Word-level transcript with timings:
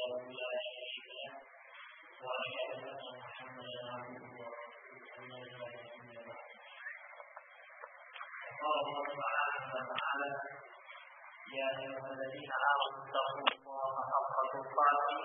وحده 0.00 0.30
لا 0.40 0.50
شريك 0.66 1.06
له 1.18 1.32
واشهد 2.24 2.70
ان 2.88 3.04
محمدا 3.20 3.80
عبده 3.92 4.30
قال 8.62 8.80
الله 8.86 9.52
سبحانه 9.74 10.34
يا 11.58 11.68
ايها 11.80 12.08
الذين 12.14 12.52
امنوا 12.72 13.00
اتقوا 13.04 13.48
الله 13.54 13.94
حق 14.12 14.36
تقاته 14.54 15.20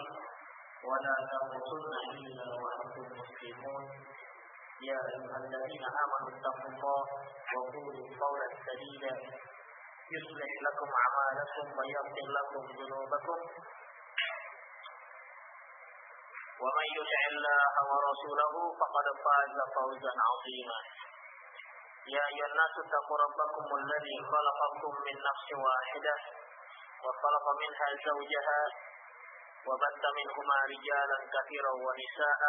ولا 0.89 1.15
تموتن 1.31 1.93
الا 2.11 2.47
وأنتم 2.63 3.05
مسلمون 3.19 3.83
يا 4.89 4.99
ايها 5.11 5.37
الذين 5.45 5.85
امنوا 6.03 6.29
اتقوا 6.35 6.69
الله 6.73 7.01
وقولوا 7.55 8.07
قولا 8.23 8.47
سديدا 8.67 9.13
يصلح 10.15 10.51
لكم 10.67 10.89
أعمالكم 11.03 11.65
ويغفر 11.77 12.27
لكم 12.37 12.61
ذنوبكم. 12.79 13.39
ومن 16.63 16.87
يطع 16.97 17.21
الله 17.31 17.73
ورسوله 17.91 18.53
فقد 18.81 19.05
فاز 19.25 19.55
فوزا 19.75 20.13
عظيما. 20.27 20.79
يا 22.15 22.23
أيها 22.31 22.47
الناس 22.51 22.73
اتقوا 22.83 23.17
ربكم 23.25 23.65
الذي 23.81 24.17
خلقكم 24.31 24.93
من 25.05 25.15
نفس 25.29 25.47
واحدة 25.65 26.15
وخلق 27.03 27.45
منها 27.61 27.87
زوجها 28.07 28.61
وبث 29.67 30.03
منهما 30.19 30.57
رجالا 30.73 31.17
كثيرا 31.35 31.71
ونساء. 31.85 32.41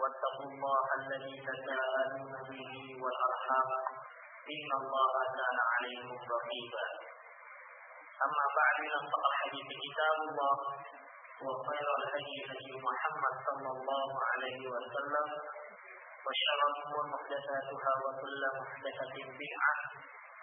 واتقوا 0.00 0.48
الله 0.52 0.84
الذي 1.00 1.36
تساءلون 1.48 2.32
به 2.50 2.72
والأرحام. 3.02 3.70
إن 4.56 4.70
الله 4.80 5.14
كان 5.38 5.58
عليكم 5.72 6.18
رقيبا. 6.36 6.86
أما 8.26 8.44
بعد 8.58 8.80
فقد 9.12 9.24
الحديث 9.32 9.68
كتاب 9.84 10.16
الله. 10.28 10.56
وخير 11.42 11.88
الهدي 11.98 12.36
هدي 12.50 12.72
محمد 12.86 13.34
صلى 13.48 13.70
الله 13.76 14.10
عليه 14.30 14.60
وسلم 14.68 15.26
وشر 16.26 16.60
الأمور 16.70 17.04
محدثاتها 17.14 17.92
وكل 18.04 18.42
محدثة 18.60 19.14
بدعة 19.40 19.74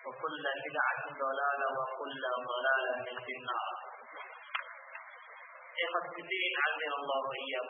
وكل 0.05 0.43
بدعة 0.65 1.01
ضلالة 1.23 1.67
وكل 1.79 2.23
ضلالة 2.51 3.05
في 3.25 3.31
النار. 3.39 3.69
Saya 5.71 5.87
pasti 5.97 6.21
ini 6.21 6.87
Allah 6.93 7.23
ya 7.41 7.61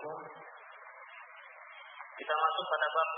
Kita 2.17 2.33
masuk 2.35 2.65
pada 2.67 2.87
bab 2.91 3.09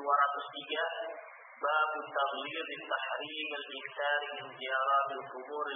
203 0.00 1.60
bab 1.60 1.92
tablir 1.92 2.62
di 2.64 2.76
tahrim 2.88 3.48
al 3.52 3.66
ikhtar 3.68 4.20
in 4.40 4.46
ziarah 4.56 5.06
al 5.12 5.22
kubur 5.28 5.66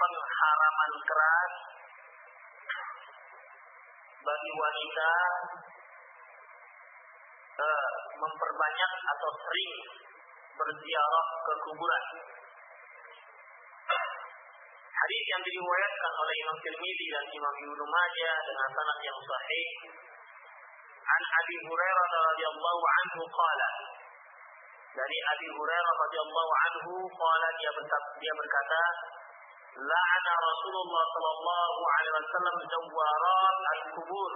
pengharaman 0.00 0.92
keras 1.04 1.52
bagi 4.20 4.50
wanita 4.56 5.12
uh, 7.60 7.92
memperbanyak 8.16 8.92
atau 9.04 9.30
sering 9.44 9.72
berziarah 10.56 11.26
ke 11.44 11.52
kuburan. 11.68 12.04
Hadis 15.00 15.24
yang 15.32 15.42
diriwayatkan 15.44 16.12
oleh 16.12 16.34
Imam 16.44 16.56
Tirmidzi 16.60 17.06
dan 17.08 17.24
Imam 17.32 17.54
Ibnu 17.56 17.84
Majah 17.88 18.36
dengan 18.44 18.68
sanad 18.68 18.98
yang 19.00 19.18
sahih. 19.24 19.68
An 21.00 21.22
Abi 21.24 21.56
Hurairah 21.64 22.06
radhiyallahu 22.12 22.84
anhu 22.84 23.22
qala 23.24 23.70
dari 24.94 25.18
Abi 25.32 25.48
Hurairah 25.56 25.94
radhiyallahu 26.04 26.52
anhu 26.68 26.92
qala 27.08 27.48
dia 27.56 27.70
dia 28.20 28.32
berkata 28.36 28.80
la'ana 29.78 30.32
Rasulullah 30.34 31.04
sallallahu 31.14 31.80
alaihi 31.86 32.14
wasallam 32.18 32.56
jawarat 32.66 33.58
al-kubur 33.74 34.32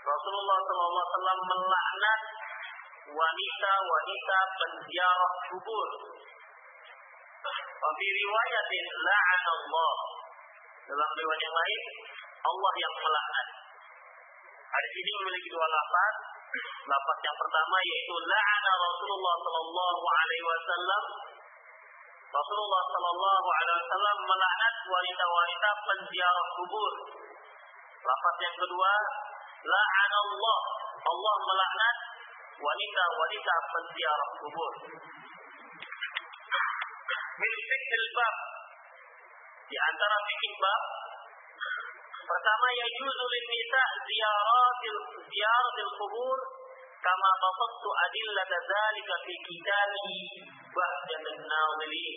Rasulullah 0.00 0.58
sallallahu 0.64 0.96
alaihi 0.96 1.12
wasallam 1.12 1.40
melaknat 1.44 2.20
wanita-wanita 3.10 4.38
Wa 7.80 7.90
fi 7.96 8.06
riwayatin 8.12 8.84
la'ana 9.00 9.50
Allah. 9.56 9.94
Dalam 10.90 11.08
riwayat 11.16 11.40
yang 11.40 11.56
lain 11.56 11.80
Allah 12.40 12.72
yang 12.76 12.94
melaknat. 13.00 13.48
Hadis 14.70 14.92
ini 15.00 15.10
memiliki 15.20 15.48
dua 15.52 15.66
lafaz. 15.68 16.14
Lafaz 16.88 17.18
yang 17.24 17.36
pertama 17.40 17.76
yaitu 17.80 18.14
la'ana 18.20 18.70
Rasulullah 18.88 19.36
sallallahu 19.40 20.04
alaihi 20.04 20.44
wasallam 20.44 21.02
Rasulullah 22.30 22.82
Sallallahu 22.94 23.48
Alaihi 23.50 23.78
Wasallam 23.82 24.18
melaknat 24.22 24.74
wanita-wanita 24.86 25.70
penziarah 25.82 26.46
kubur. 26.54 26.92
Lafaz 28.06 28.36
yang 28.38 28.54
kedua, 28.54 28.92
la'an 29.66 30.12
Allah. 30.14 30.60
Allah 31.00 31.34
melaknat 31.42 31.96
wanita-wanita 32.62 33.54
penziarah 33.74 34.30
kubur. 34.38 34.72
Bil 37.40 38.06
bab 38.14 38.34
di 39.70 39.76
antara 39.78 40.16
fikih 40.28 40.54
bab 40.60 40.82
pertama 42.20 42.66
yajuzu 42.68 43.24
lin 43.26 43.44
nisa 43.48 43.82
ziyaratil 44.06 44.98
ziyaratil 45.24 45.92
kubur 45.98 46.38
kama 47.00 47.30
basadtu 47.40 47.88
adillata 48.04 48.56
dzalika 48.68 49.14
fi 49.24 49.34
kitabi 49.48 50.12
Bahjan 50.70 51.24
an-Nawili 51.26 52.08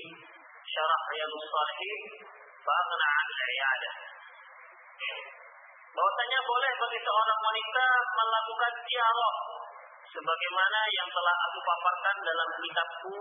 Syarah 0.68 1.02
Riyadus 1.10 1.48
Salihin 1.48 2.02
Fa'agna 2.64 3.08
al-Iyadah 3.24 3.96
bahwasanya 5.94 6.40
boleh 6.44 6.72
bagi 6.84 7.00
seorang 7.06 7.40
wanita 7.44 7.86
melakukan 8.18 8.74
ziarah 8.82 9.36
sebagaimana 10.10 10.80
yang 10.90 11.10
telah 11.14 11.36
aku 11.50 11.60
paparkan 11.62 12.18
dalam 12.26 12.50
kitabku 12.60 13.18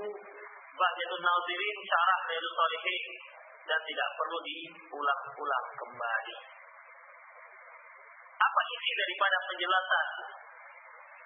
Bahjatun 0.72 1.20
Nazirin 1.20 1.76
Syarah 1.84 2.20
Riyadus 2.26 2.54
Salihin 2.58 3.04
dan 3.70 3.80
tidak 3.86 4.08
perlu 4.18 4.38
diulang-ulang 4.42 5.66
kembali. 5.78 6.36
Apa 8.42 8.60
isi 8.66 8.90
daripada 8.98 9.36
penjelasan 9.46 10.06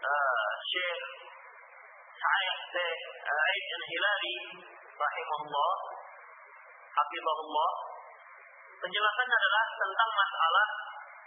uh, 0.05 0.51
Syekh 0.67 1.03
Sa'id 2.17 2.61
Sa'id 3.25 3.67
Al-Hilali 3.77 4.37
rahimahullah 4.97 5.75
hafizahullah. 6.97 7.73
Penjelasan 8.77 9.29
adalah 9.29 9.65
tentang 9.77 10.11
masalah 10.13 10.67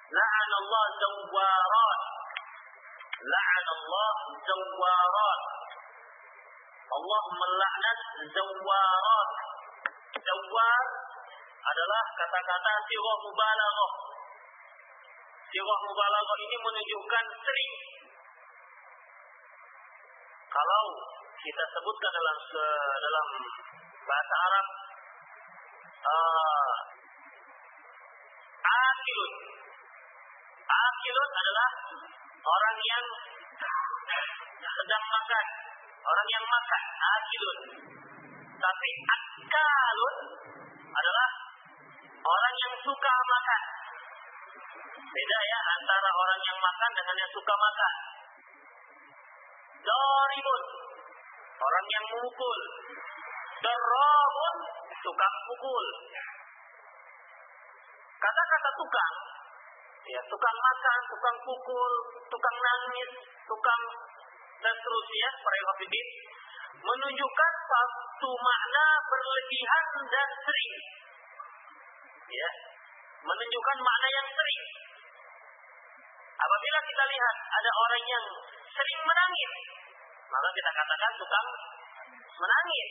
la'anallah 0.09 0.85
zawwarat. 0.97 1.99
La'anallah 3.19 4.15
zawwarat. 4.45 5.41
Allah 6.89 7.23
melaknat 7.37 7.99
zawwarat. 8.33 9.29
Zawwar 10.19 10.83
adalah 11.59 12.03
kata-kata 12.17 12.73
sirah 12.89 13.17
mubalaghah. 13.23 13.93
Sirah 15.49 15.79
mubalaghah 15.85 16.37
ini 16.49 16.57
menunjukkan 16.59 17.25
sering 17.45 17.73
kalau 20.49 20.83
kita 21.39 21.63
sebutkan 21.77 22.11
dalam 22.11 22.37
dalam 22.99 23.27
bahasa 24.03 24.35
Arab 24.49 24.67
uh, 26.03 26.73
akilun. 28.65 29.31
Akilun 30.69 31.29
adalah 31.29 31.69
orang 32.41 32.77
yang 32.81 33.05
sedang 34.59 35.05
makan. 35.05 35.45
Orang 35.99 36.27
yang 36.33 36.45
makan 36.49 36.83
akilun. 36.97 37.59
Tapi 38.59 38.89
akalun 39.05 40.15
adalah 40.89 41.29
orang 42.25 42.55
yang 42.57 42.73
suka 42.81 43.13
makan. 43.29 43.61
Beda 45.09 45.39
ya 45.45 45.59
antara 45.77 46.09
orang 46.09 46.41
yang 46.41 46.57
makan 46.57 46.91
dengan 46.97 47.15
yang 47.21 47.31
suka 47.33 47.53
makan 47.53 47.93
Doribun 49.79 50.61
orang 51.59 51.85
yang 51.87 52.05
memukul. 52.15 52.59
Darabun 53.59 54.55
tukang 54.99 55.35
pukul. 55.47 55.85
Kata-kata 58.19 58.69
tukang, 58.75 59.15
ya 60.11 60.21
tukang 60.27 60.57
makan, 60.59 60.99
tukang 61.07 61.37
pukul, 61.47 61.93
tukang 62.27 62.57
nangis, 62.59 63.11
tukang 63.47 63.83
dan 64.59 64.75
seterusnya 64.75 65.29
para 65.39 65.57
hafidin 65.71 66.07
menunjukkan 66.79 67.53
satu 67.63 68.31
makna 68.39 68.85
berlebihan 69.07 69.85
dan 70.07 70.29
sering. 70.43 70.73
Ya, 72.29 72.49
menunjukkan 73.23 73.77
makna 73.79 74.07
yang 74.11 74.27
sering. 74.31 74.63
Apabila 76.39 76.79
kita 76.87 77.03
lihat 77.03 77.35
ada 77.51 77.71
orang 77.71 78.03
yang 78.07 78.25
sering 78.73 79.01
menangis, 79.01 79.51
maka 80.29 80.47
kita 80.53 80.71
katakan 80.71 81.11
tukang 81.17 81.47
menangis. 82.39 82.89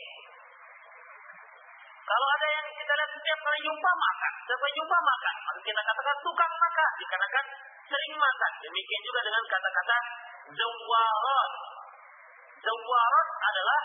Kalau 2.09 2.25
ada 2.25 2.47
yang 2.49 2.67
kita 2.73 2.93
lihat 2.97 3.11
setiap 3.13 3.39
kali 3.45 3.59
jumpa 3.61 3.91
makan, 3.93 4.33
setiap 4.41 4.63
jumpa 4.65 4.97
makan, 4.97 5.35
maka 5.45 5.59
kita 5.61 5.81
katakan 5.85 6.17
tukang 6.25 6.53
makan, 6.57 6.89
dikarenakan 6.97 7.45
sering 7.85 8.13
makan. 8.17 8.51
Demikian 8.65 9.01
juga 9.05 9.19
dengan 9.29 9.43
kata-kata 9.45 9.97
zawarat. 10.57 11.51
Zawarat 12.59 13.27
adalah 13.45 13.81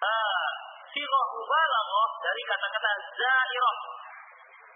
uh, 0.00 0.48
sirah 0.88 1.26
mubalaghah 1.36 2.10
dari 2.24 2.42
kata-kata 2.48 2.90
zairah. 3.12 3.78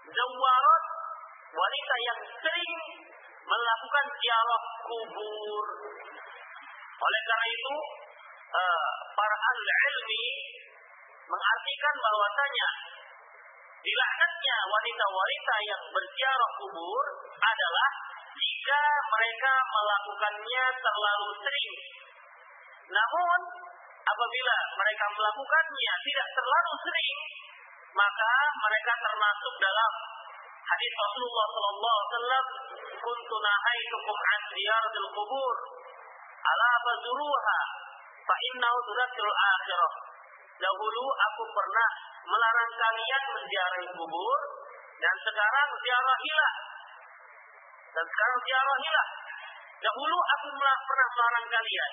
Zawarat 0.07 0.83
wanita 1.57 1.95
yang 2.05 2.19
sering 2.37 2.73
melakukan 3.47 4.05
ziarah 4.19 4.56
kubur. 4.87 5.65
Oleh 6.97 7.21
karena 7.27 7.47
itu, 7.51 7.75
uh, 8.55 8.89
para 9.13 9.35
ahli 9.35 9.71
ilmi 9.91 10.25
mengartikan 11.27 11.95
bahwasanya 11.99 12.67
dilaknatnya 13.83 14.57
wanita-wanita 14.67 15.55
yang 15.67 15.83
berziarah 15.91 16.51
kubur 16.55 17.03
adalah 17.35 17.89
jika 18.37 18.81
mereka 19.11 19.53
melakukannya 19.69 20.63
terlalu 20.79 21.29
sering. 21.43 21.73
Namun 22.87 23.39
apabila 24.07 24.55
mereka 24.79 25.05
melakukannya 25.11 25.93
tidak 26.03 26.27
terlalu 26.31 26.73
sering, 26.87 27.17
maka 27.91 28.33
mereka 28.55 28.93
termasuk 29.03 29.53
dalam 29.59 29.93
hadis 30.67 30.93
Rasulullah 30.95 31.47
wasallam, 31.47 32.45
"Kuntu 33.07 33.35
nahaitukum 33.39 34.17
an 34.19 34.39
ziyaratil 34.51 35.09
qubur, 35.15 35.55
ala 36.43 36.69
fazuruha, 36.83 37.59
fa 38.27 38.35
tudzakkirul 38.83 39.37
akhirah." 39.55 39.93
Dahulu 40.57 41.03
aku 41.07 41.43
pernah 41.53 41.89
melarang 42.27 42.71
kalian 42.75 43.23
menziarahi 43.29 43.87
kubur 43.95 44.39
dan 44.97 45.15
sekarang 45.21 45.69
ziarahilah. 45.85 46.53
Dan 47.93 48.05
sekarang 48.09 48.39
ziarahilah. 48.41 49.07
Dahulu 49.77 50.17
aku 50.17 50.47
pernah 50.57 51.07
melarang 51.13 51.47
kalian. 51.53 51.91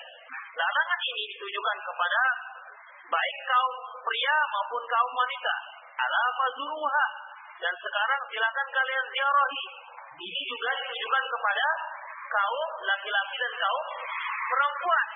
Larangan 0.55 0.99
ini 1.13 1.23
ditujukan 1.35 1.77
kepada 1.85 2.21
baik 3.05 3.37
kaum 3.45 3.75
pria 4.01 4.37
maupun 4.49 4.83
kaum 4.89 5.11
wanita. 5.13 5.55
Ala 5.93 6.21
fazuruha. 6.41 7.05
Dan 7.55 7.73
sekarang 7.79 8.21
silakan 8.27 8.67
kalian 8.67 9.05
ziarahi. 9.11 9.65
Ini 10.15 10.39
juga 10.47 10.69
ditujukan 10.79 11.23
kepada 11.27 11.67
kaum 12.31 12.69
laki-laki 12.83 13.35
dan 13.39 13.53
kaum 13.55 13.87
perempuan. 14.51 15.07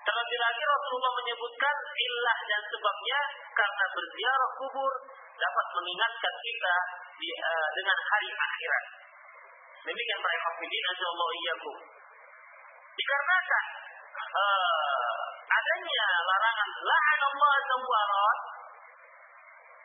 Terlebih 0.00 0.38
lagi 0.42 0.62
Rasulullah 0.64 1.14
menyebutkan 1.22 1.76
ilah 1.76 2.38
dan 2.50 2.62
sebabnya 2.66 3.20
karena 3.54 3.84
berziarah 3.94 4.50
kubur 4.58 4.92
dapat 5.38 5.66
mengingatkan 5.76 6.34
kita 6.40 6.74
di, 7.20 7.28
uh, 7.30 7.68
dengan 7.78 7.98
hari 7.98 8.28
akhirat. 8.32 8.84
Demikian 9.80 10.18
para 10.20 10.36
hafidin 10.50 10.84
Allah 10.92 11.30
iyyakum. 11.40 11.76
Dikarenakan 12.96 13.64
uh, 14.18 15.14
adanya 15.46 16.06
larangan 16.26 16.70
la'an 16.84 17.20
Allah 17.24 17.54
zawarat 17.64 18.38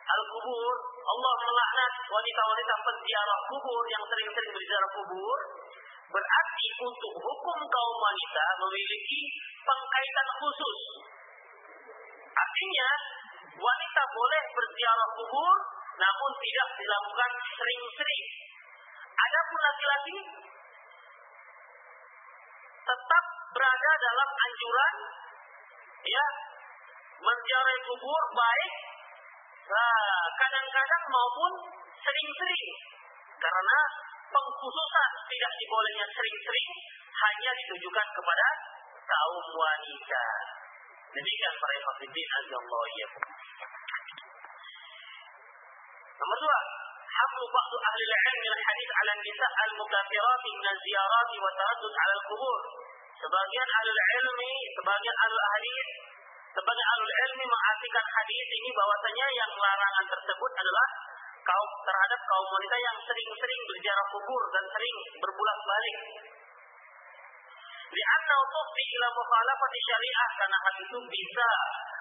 al-kubur, 0.06 0.72
Allah 1.06 1.34
melaknat 1.42 1.92
wanita-wanita 2.06 2.74
penziarah 2.86 3.40
kubur 3.50 3.82
yang 3.90 4.02
sering-sering 4.06 4.52
berziarah 4.54 4.90
kubur, 4.94 5.38
berarti 6.06 6.66
untuk 6.86 7.12
hukum 7.18 7.58
kaum 7.66 7.96
wanita 7.98 8.44
memiliki 8.62 9.20
pengkaitan 9.66 10.28
khusus. 10.38 10.78
Artinya, 12.30 12.90
wanita 13.58 14.02
boleh 14.14 14.42
berziarah 14.54 15.10
kubur, 15.18 15.56
namun 15.98 16.30
tidak 16.38 16.68
dilakukan 16.78 17.30
sering-sering. 17.56 18.26
Adapun 19.16 19.60
laki-laki 19.64 20.16
tetap 22.86 23.24
berada 23.50 23.92
dalam 23.98 24.28
anjuran 24.30 24.94
ya 26.06 26.26
menziarahi 27.18 27.80
kubur 27.88 28.22
baik 28.30 28.72
eh, 29.71 30.25
kadang-kadang 30.37 31.03
maupun 31.09 31.51
sering-sering 32.01 32.67
karena 33.41 33.79
pengkhususan 34.31 35.11
tidak 35.27 35.51
dibolehnya 35.59 36.05
sering-sering 36.07 36.69
hanya 37.11 37.51
ditujukan 37.57 38.07
kepada 38.15 38.47
kaum 39.05 39.45
wanita. 39.53 40.25
Demikian 41.11 41.53
para 41.59 41.75
hafidin 41.91 42.27
azallahu 42.39 42.85
iyyakum. 42.95 43.25
Nomor 46.21 46.37
dua, 46.37 46.59
حمل 47.11 47.41
بعض 47.57 47.71
أهل 47.89 48.01
العلم 48.07 48.43
الحديث 48.57 48.89
على 48.99 49.11
النساء 49.17 49.53
المكافرات 49.67 50.43
من 50.59 50.67
الزيارات 50.75 51.31
والتردد 51.43 51.93
على 52.03 52.13
القبور. 52.19 52.61
Sebagian 53.21 53.69
ahli 53.77 53.91
ilmi, 54.17 54.53
sebagian 54.73 55.17
ahli 55.25 55.37
hadis, 55.53 55.87
sebagian 56.56 56.88
ahli 56.88 57.12
ilmi 57.28 57.44
mengartikan 57.44 58.06
hadis 58.16 58.48
ini 58.48 58.68
bahwasanya 58.72 59.26
yang 59.28 59.52
larangan 59.60 60.06
tersebut 60.08 60.52
adalah 60.56 60.88
kaum 61.44 61.70
terhadap 61.84 62.20
kaum 62.24 62.46
wanita 62.48 62.76
yang 62.80 62.96
sering-sering 63.04 63.60
berziarah 63.68 64.06
kubur 64.08 64.42
dan 64.56 64.64
sering 64.72 64.96
berbulan 65.20 65.58
balik. 65.68 65.96
Lianna 67.86 68.36
tufdi 68.50 68.84
ila 68.98 69.08
mukhalafati 69.14 69.78
syariah 69.84 70.28
karena 70.40 70.58
hal 70.58 70.74
itu 70.80 70.98
bisa 71.06 71.48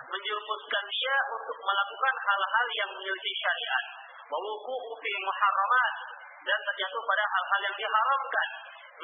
menjerumuskan 0.09 0.85
dia 0.87 1.15
untuk 1.35 1.57
melakukan 1.61 2.15
hal-hal 2.25 2.67
yang 2.79 2.89
menyelisih 2.95 3.35
syariat. 3.43 3.85
Wawuku'u 4.25 4.91
fi 4.97 5.11
muharramat 5.21 5.93
dan 6.41 6.59
terjatuh 6.71 7.01
pada 7.05 7.25
hal-hal 7.29 7.61
yang 7.69 7.75
diharamkan. 7.77 8.49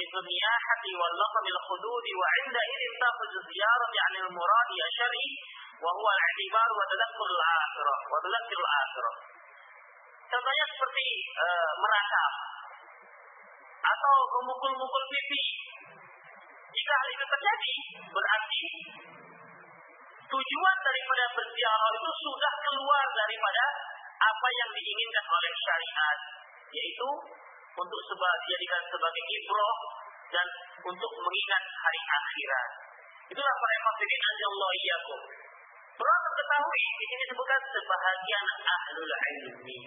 مثل 0.00 0.16
النياحة 0.24 0.84
واللطم 1.00 1.44
الخدود 1.54 2.06
وعندئذ 2.20 2.80
تأخذ 3.02 3.30
الزيارة 3.42 3.92
عن 4.04 4.14
المراد 4.22 4.70
الشرعي 4.88 5.30
وهو 5.84 6.06
الاعتبار 6.14 6.68
وتذكر 6.78 7.26
الآخرة 7.36 7.94
وتذكر 8.12 8.58
الآخرة 8.64 9.12
Contohnya 10.26 10.66
seperti 10.74 11.06
e, 11.38 11.46
merasap 11.78 12.32
atau 13.78 14.16
memukul-mukul 14.26 15.04
pipi. 15.06 15.44
Jika 16.66 16.92
hal 16.98 17.08
itu 17.14 17.24
terjadi, 17.30 17.74
berarti 18.10 18.62
tujuan 20.26 20.76
daripada 20.82 21.24
berziarah 21.30 21.90
itu 21.94 22.10
sudah 22.26 22.54
keluar 22.58 23.06
daripada 23.14 23.64
apa 24.18 24.48
yang 24.50 24.70
diinginkan 24.74 25.24
oleh 25.30 25.52
syariat, 25.62 26.18
yaitu 26.74 27.08
untuk 27.71 27.99
dijadikan 28.03 28.81
sebagai 28.91 29.23
ibroh 29.41 29.77
dan 30.31 30.47
untuk 30.83 31.11
mengingat 31.11 31.63
hari 31.63 32.01
akhirat. 32.03 32.69
Itulah 33.31 33.55
para 33.55 33.75
hadirin 33.79 34.21
Allah 34.27 34.69
iyyakum. 34.75 35.19
Perlu 35.95 36.29
ketahui 36.35 36.83
di 36.97 37.05
sini 37.07 37.23
disebutkan 37.29 37.61
sebahagian 37.71 38.45
ahlul 38.59 39.13
ilmi 39.13 39.79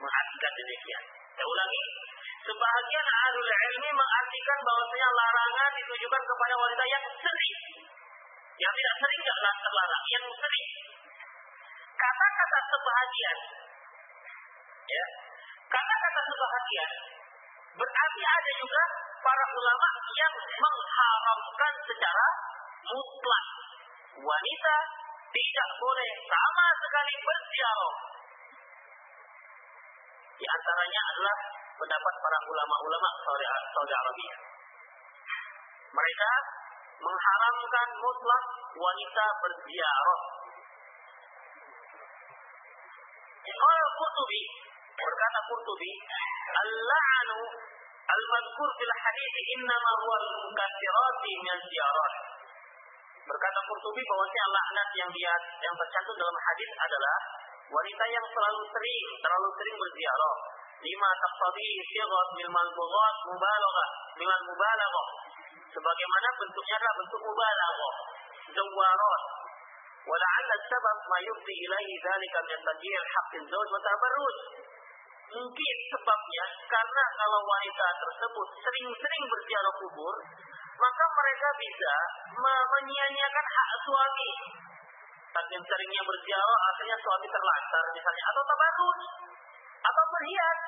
mengartikan 0.00 0.52
demikian. 0.56 1.02
Saya 1.36 1.46
ulangi, 1.48 1.84
sebahagian 2.46 3.06
ahlul 3.08 3.50
ilmi 3.50 3.90
mengartikan 3.90 4.58
bahwasanya 4.64 5.08
larangan 5.12 5.70
ditujukan 5.76 6.22
kepada 6.24 6.54
wanita 6.56 6.84
yang 6.88 7.04
sering. 7.20 7.56
Yang 8.56 8.72
tidak 8.72 8.94
sering 8.96 9.20
tidak 9.20 9.56
terlarang, 9.60 10.04
yang 10.08 10.24
sering. 10.32 10.68
Kata-kata 11.96 12.58
sebahagian, 12.72 13.38
ya, 14.88 15.04
kata-kata 15.68 16.20
sebahagian 16.24 16.90
berarti 17.76 18.22
ada 18.24 18.50
juga 18.56 18.82
para 19.20 19.44
ulama 19.52 19.88
yang 20.16 20.34
mengharamkan 20.36 21.72
secara 21.84 22.26
mutlak 22.88 23.46
wanita 24.16 24.76
tidak 25.30 25.68
boleh 25.76 26.10
sama 26.24 26.66
sekali 26.80 27.14
berdialog 27.20 27.94
di 30.36 30.44
antaranya 30.44 31.00
adalah 31.16 31.36
pendapat 31.80 32.14
para 32.20 32.38
ulama-ulama 32.44 33.08
Saudi 33.24 33.94
Arabia. 33.96 34.36
Mereka 35.96 36.32
mengharamkan 37.00 37.88
mutlak 38.00 38.44
wanita 38.76 39.24
berziarah. 39.40 40.20
Qala 43.46 43.86
Qurtubi 43.96 44.42
berkata 44.92 45.40
Qurtubi, 45.48 45.92
"Al-la'nu 46.51 47.39
al-madhkur 48.11 48.69
fil 48.77 48.93
hadis 48.93 49.33
innama 49.57 49.91
huwa 50.01 50.15
al-mukaffirati 50.21 51.31
min 51.41 51.55
ziyarat." 51.65 52.13
Berkata 53.21 53.59
Qurtubi 53.69 54.01
bahwasanya 54.01 54.47
laknat 54.51 54.89
yang 54.97 55.09
dia 55.13 55.33
yang 55.63 55.75
tercantum 55.77 56.15
dalam 56.17 56.37
hadis 56.37 56.71
adalah 56.75 57.17
wanita 57.71 58.05
yang 58.11 58.25
selalu 58.27 58.61
sering, 58.67 59.07
terlalu 59.23 59.49
sering 59.55 59.75
berdialog. 59.77 60.37
Lima 60.81 61.09
taqtadi 61.21 61.69
sighat 61.85 62.27
min 62.41 62.47
malbughat 62.49 63.15
mubalaghah, 63.29 63.89
min 64.17 64.27
mubalaghah. 64.27 65.07
Sebagaimana 65.71 66.27
bentuknya 66.41 66.75
adalah 66.81 66.95
bentuk 66.99 67.21
mubalaghah. 67.21 67.93
Zawarat. 68.51 69.23
ولعل 70.09 70.49
السبب 70.59 70.97
ما 71.11 71.17
يفضي 71.29 71.55
إليه 71.65 71.91
ذلك 72.09 72.33
من 72.49 72.57
تغيير 72.65 73.01
حق 73.15 73.31
الزوج 73.41 73.67
وتبرج 73.73 74.35
Mungkin 75.26 75.76
sebabnya 75.90 76.44
karena 76.70 77.04
kalau 77.18 77.40
wanita 77.42 77.86
tersebut 77.98 78.48
sering-sering 78.62 79.24
berziarah 79.26 79.74
kubur, 79.82 80.14
maka 80.76 81.04
mereka 81.18 81.48
bisa 81.58 81.94
menyia-nyiakan 82.38 83.46
hak 83.50 83.70
suami. 83.82 84.30
Saking 85.34 85.62
seringnya 85.66 86.02
berziarah, 86.06 86.60
akhirnya 86.72 86.96
suami 87.02 87.26
terlantar 87.28 87.84
misalnya, 87.92 88.24
atau 88.32 88.42
tabarut, 88.46 88.98
atau 89.84 90.04
berhias. 90.14 90.60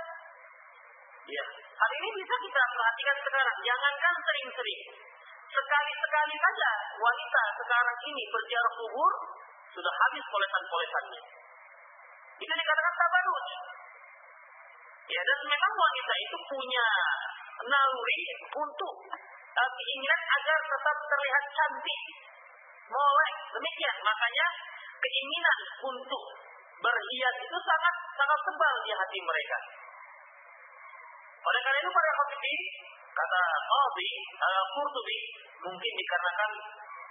Ya, 1.28 1.44
hal 1.54 1.90
ini 2.02 2.08
bisa 2.18 2.34
kita 2.40 2.62
perhatikan 2.72 3.16
sekarang. 3.24 3.56
Jangankan 3.64 4.14
sering-sering, 4.26 4.82
sekali-sekali 5.48 6.34
saja 6.36 6.70
wanita 6.98 7.42
sekarang 7.62 7.98
ini 8.12 8.22
berziarah 8.28 8.72
kubur 8.76 9.12
sudah 9.72 9.92
habis 9.92 10.24
polesan-polesannya. 10.28 11.22
Itu 12.42 12.52
dikatakan 12.52 12.94
tabarut. 12.98 13.46
Ya, 15.08 15.20
dan 15.24 15.40
memang 15.40 15.72
wanita 15.72 16.14
itu 16.20 16.36
punya 16.52 16.86
naluri 17.64 18.20
untuk 18.52 18.94
uh, 19.56 19.70
keinginan 19.72 20.20
agar 20.36 20.58
tetap 20.68 20.96
terlihat 21.08 21.44
cantik, 21.48 22.02
molek. 22.92 23.34
Demikian, 23.56 23.96
makanya 24.04 24.46
keinginan 25.00 25.60
untuk 25.88 26.22
berhias 26.78 27.36
itu 27.40 27.58
sangat 27.58 27.94
sangat 28.14 28.40
tebal 28.44 28.74
di 28.84 28.92
hati 28.92 29.18
mereka. 29.24 29.58
Oleh 31.38 31.60
karena 31.64 31.78
itu 31.80 31.90
pada 31.90 32.10
waktu 32.12 32.52
kata 33.18 33.42
Qadhi 33.64 34.10
uh, 34.44 34.64
Qurtubi 34.76 35.18
mungkin 35.64 35.92
dikarenakan 35.96 36.50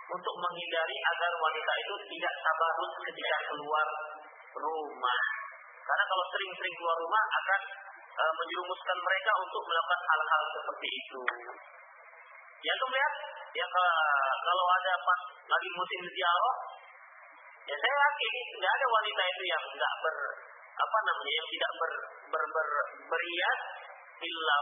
untuk 0.08 0.36
menghindari 0.40 0.98
agar 1.04 1.32
wanita 1.36 1.74
itu 1.84 1.96
tidak 2.16 2.34
tabarut 2.46 2.92
ketika 3.10 3.38
keluar 3.52 3.88
rumah. 4.56 5.24
Karena 5.84 6.04
kalau 6.08 6.26
sering-sering 6.32 6.76
keluar 6.80 6.98
rumah 7.00 7.24
akan 7.44 7.62
uh, 8.18 8.34
menjerumuskan 8.34 8.98
mereka 8.98 9.32
untuk 9.46 9.62
melakukan 9.66 10.02
hal-hal 10.02 10.44
seperti 10.58 10.88
itu. 10.90 11.24
Ya 12.66 12.74
kemudian 12.74 13.14
ya 13.54 13.66
kalau 14.42 14.66
ada 14.82 14.94
pas 15.06 15.22
lagi 15.46 15.70
musim 15.78 16.02
ziarah, 16.10 16.56
ya 17.70 17.76
saya 17.78 17.96
yakin 17.96 18.34
nggak 18.58 18.74
ada 18.74 18.86
wanita 18.90 19.22
itu 19.30 19.44
yang 19.46 19.64
nggak 19.78 19.94
ber 20.02 20.18
apa 20.78 20.98
namanya 21.10 21.34
yang 21.34 21.48
tidak 21.50 21.72
ber, 21.82 21.92
ber, 22.30 22.44
ber, 22.54 22.70
berias 23.10 23.62
illa 24.22 24.56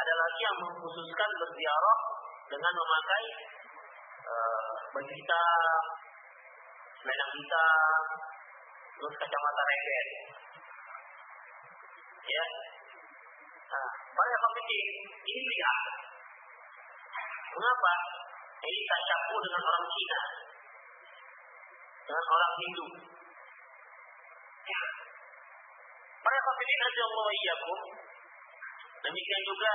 Ada 0.00 0.12
lagi 0.16 0.40
yang 0.40 0.56
mengkhususkan 0.64 1.30
berziarah 1.36 1.98
dengan 2.48 2.72
memakai 2.72 3.24
uh, 4.24 4.72
baju 4.96 5.12
hitam, 5.12 5.82
selendang 7.04 7.32
hitam, 7.36 8.02
terus 8.96 9.14
kacamata 9.20 9.62
regen. 9.68 10.08
Ya. 12.20 12.44
Nah, 13.70 13.88
para 14.12 14.36
pemikir 14.44 14.84
ini 15.24 15.42
lihat. 15.46 15.78
Mengapa? 17.50 17.94
Ini 18.60 18.80
campur 18.84 19.40
dengan 19.40 19.62
orang 19.64 19.86
Cina. 19.88 20.20
Dengan 22.04 22.24
orang 22.28 22.52
Hindu. 22.60 22.86
Ya. 24.68 24.82
Para 26.20 26.38
pemikir 26.44 26.78
aja 26.84 27.02
Allah 27.08 27.26
iyakum. 27.32 27.80
Demikian 29.00 29.42
juga 29.48 29.72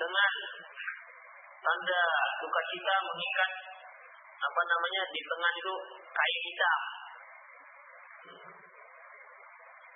dengan 0.00 0.32
tanda 1.64 2.02
duka 2.40 2.60
cita 2.72 2.94
mengikat 3.04 3.50
apa 4.44 4.60
namanya 4.68 5.02
di 5.12 5.20
tengah 5.24 5.52
itu 5.56 5.74
kain 6.12 6.40
hitam 6.44 6.80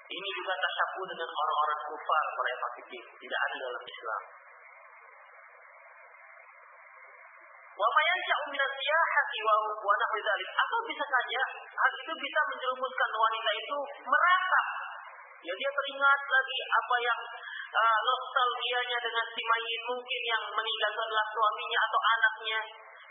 ini 0.09 0.29
juga 0.41 0.55
tersapu 0.57 1.05
dengan 1.05 1.29
orang-orang 1.29 1.81
kufar 1.85 2.25
oleh 2.41 2.55
fakir 2.57 3.05
tidak 3.05 3.41
ada 3.45 3.57
dalam 3.61 3.85
Islam. 3.85 4.23
Wa 7.79 7.88
mayansha'u 7.93 8.45
min 8.49 8.61
as-siyahati 8.65 9.38
wa 9.45 9.55
wa 9.85 9.95
Atau 10.33 10.79
bisa 10.88 11.05
saja 11.05 11.41
hal 11.53 11.93
itu 11.93 12.12
bisa 12.17 12.41
menjerumuskan 12.49 13.11
wanita 13.12 13.50
itu 13.53 13.79
merasa 14.09 14.61
ya 15.45 15.55
dia 15.55 15.71
teringat 15.71 16.21
lagi 16.27 16.59
apa 16.67 16.97
yang 16.99 17.21
uh, 17.71 17.99
nostalgianya 18.03 18.99
dengan 18.99 19.27
si 19.31 19.43
mayit 19.45 19.83
mungkin 19.87 20.23
yang 20.25 20.43
meninggal 20.50 20.93
adalah 21.05 21.27
suaminya 21.31 21.79
atau 21.85 22.00
anaknya. 22.00 22.61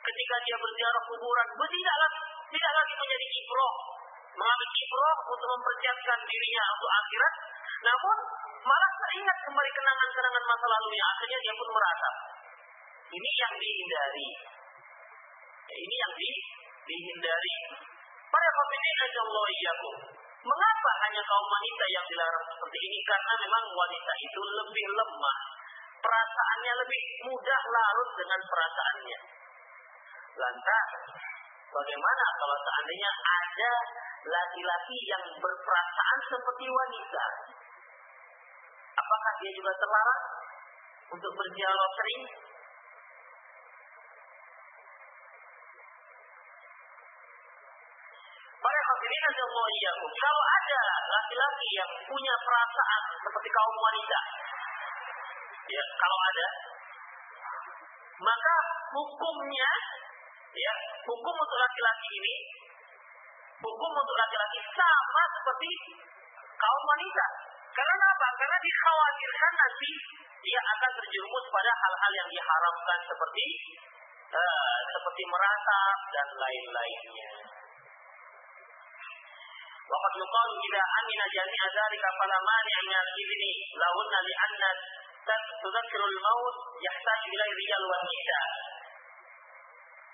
Ketika 0.02 0.36
dia 0.50 0.58
berziarah 0.58 1.04
kuburan 1.14 1.48
tidak 1.62 1.98
lagi 2.02 2.20
tidak 2.48 2.74
lagi 2.74 2.94
menjadi 2.98 3.26
ibroh 3.44 3.97
mengambil 4.38 4.70
ibrah 4.70 5.18
untuk 5.34 5.50
mempersiapkan 5.58 6.20
dirinya 6.22 6.64
untuk 6.78 6.92
akhirat, 6.94 7.34
namun 7.82 8.18
malah 8.62 8.92
teringat 9.02 9.38
kembali 9.50 9.72
kenangan-kenangan 9.74 10.44
masa 10.46 10.66
lalu 10.70 10.90
yang 10.94 11.10
akhirnya 11.18 11.40
dia 11.42 11.54
pun 11.58 11.70
merasa 11.74 12.10
ini 13.08 13.30
yang 13.40 13.54
dihindari. 13.56 14.30
Ya, 15.68 15.76
ini 15.80 15.96
yang 15.96 16.14
di, 16.16 16.30
dihindari. 16.88 17.56
Para 18.28 18.50
pemimpin 18.52 19.16
Allah 19.24 19.46
iyakum. 19.48 19.96
Mengapa 20.48 20.92
hanya 21.08 21.22
kaum 21.28 21.48
wanita 21.48 21.86
yang 21.92 22.06
dilarang 22.08 22.46
seperti 22.56 22.78
ini? 22.88 23.00
Karena 23.04 23.34
memang 23.36 23.64
wanita 23.68 24.14
itu 24.16 24.42
lebih 24.44 24.86
lemah. 24.96 25.38
Perasaannya 25.98 26.74
lebih 26.88 27.02
mudah 27.28 27.62
larut 27.68 28.10
dengan 28.16 28.40
perasaannya. 28.48 29.20
Lantas, 30.38 30.90
bagaimana 31.78 32.26
kalau 32.42 32.58
seandainya 32.58 33.12
ada 33.14 33.74
laki-laki 34.28 34.98
yang 35.06 35.24
berperasaan 35.38 36.20
seperti 36.26 36.66
wanita. 36.66 37.26
Apakah 38.98 39.32
dia 39.40 39.52
juga 39.54 39.72
terlarang 39.78 40.24
untuk 41.14 41.32
berdialog 41.38 41.90
sering? 41.94 42.22
Para 48.58 48.82
hadirin 48.84 49.24
Allah 49.38 49.70
kalau 50.18 50.44
ada 50.44 50.82
laki-laki 51.08 51.70
yang 51.78 51.92
punya 52.10 52.34
perasaan 52.42 53.02
seperti 53.22 53.50
kaum 53.54 53.78
wanita, 53.80 54.20
ya 55.72 55.84
kalau 55.94 56.18
ada, 56.34 56.48
maka 58.18 58.56
hukumnya, 58.98 59.72
ya 60.56 60.74
hukum 61.04 61.36
untuk 61.36 61.58
laki-laki 61.60 62.10
ini 62.16 62.36
hukum 63.58 63.92
untuk 63.92 64.16
laki-laki 64.16 64.60
sama 64.72 65.24
seperti 65.34 65.72
kaum 66.58 66.84
wanita. 66.86 67.26
Karena 67.74 68.06
apa? 68.10 68.28
Karena 68.42 68.58
dikhawatirkan 68.58 69.54
nanti 69.54 69.92
dia 70.42 70.62
akan 70.62 70.92
terjerumus 70.98 71.46
pada 71.54 71.72
hal-hal 71.74 72.12
yang 72.18 72.30
diharamkan 72.30 73.00
seperti 73.06 73.46
uh, 74.34 74.80
seperti 74.98 75.24
meratap 75.30 75.98
dan 76.14 76.28
lain-lainnya. 76.38 77.30
Waqad 79.88 80.14
yuqalu 80.20 80.54
idza 80.68 80.84
amina 80.84 81.26
jami'a 81.32 81.68
dzalika 81.72 82.10
fala 82.20 82.38
mani'a 82.44 82.80
min 82.84 82.96
al-ibni 82.98 83.52
lahunna 83.78 84.20
li'anna 84.20 84.70
tudzakkirul 85.64 86.18
maut 86.20 86.56
yahtaju 86.82 87.28
ila 87.32 87.46
rijal 87.56 87.84
wan 87.88 88.04
nisa. 88.04 88.42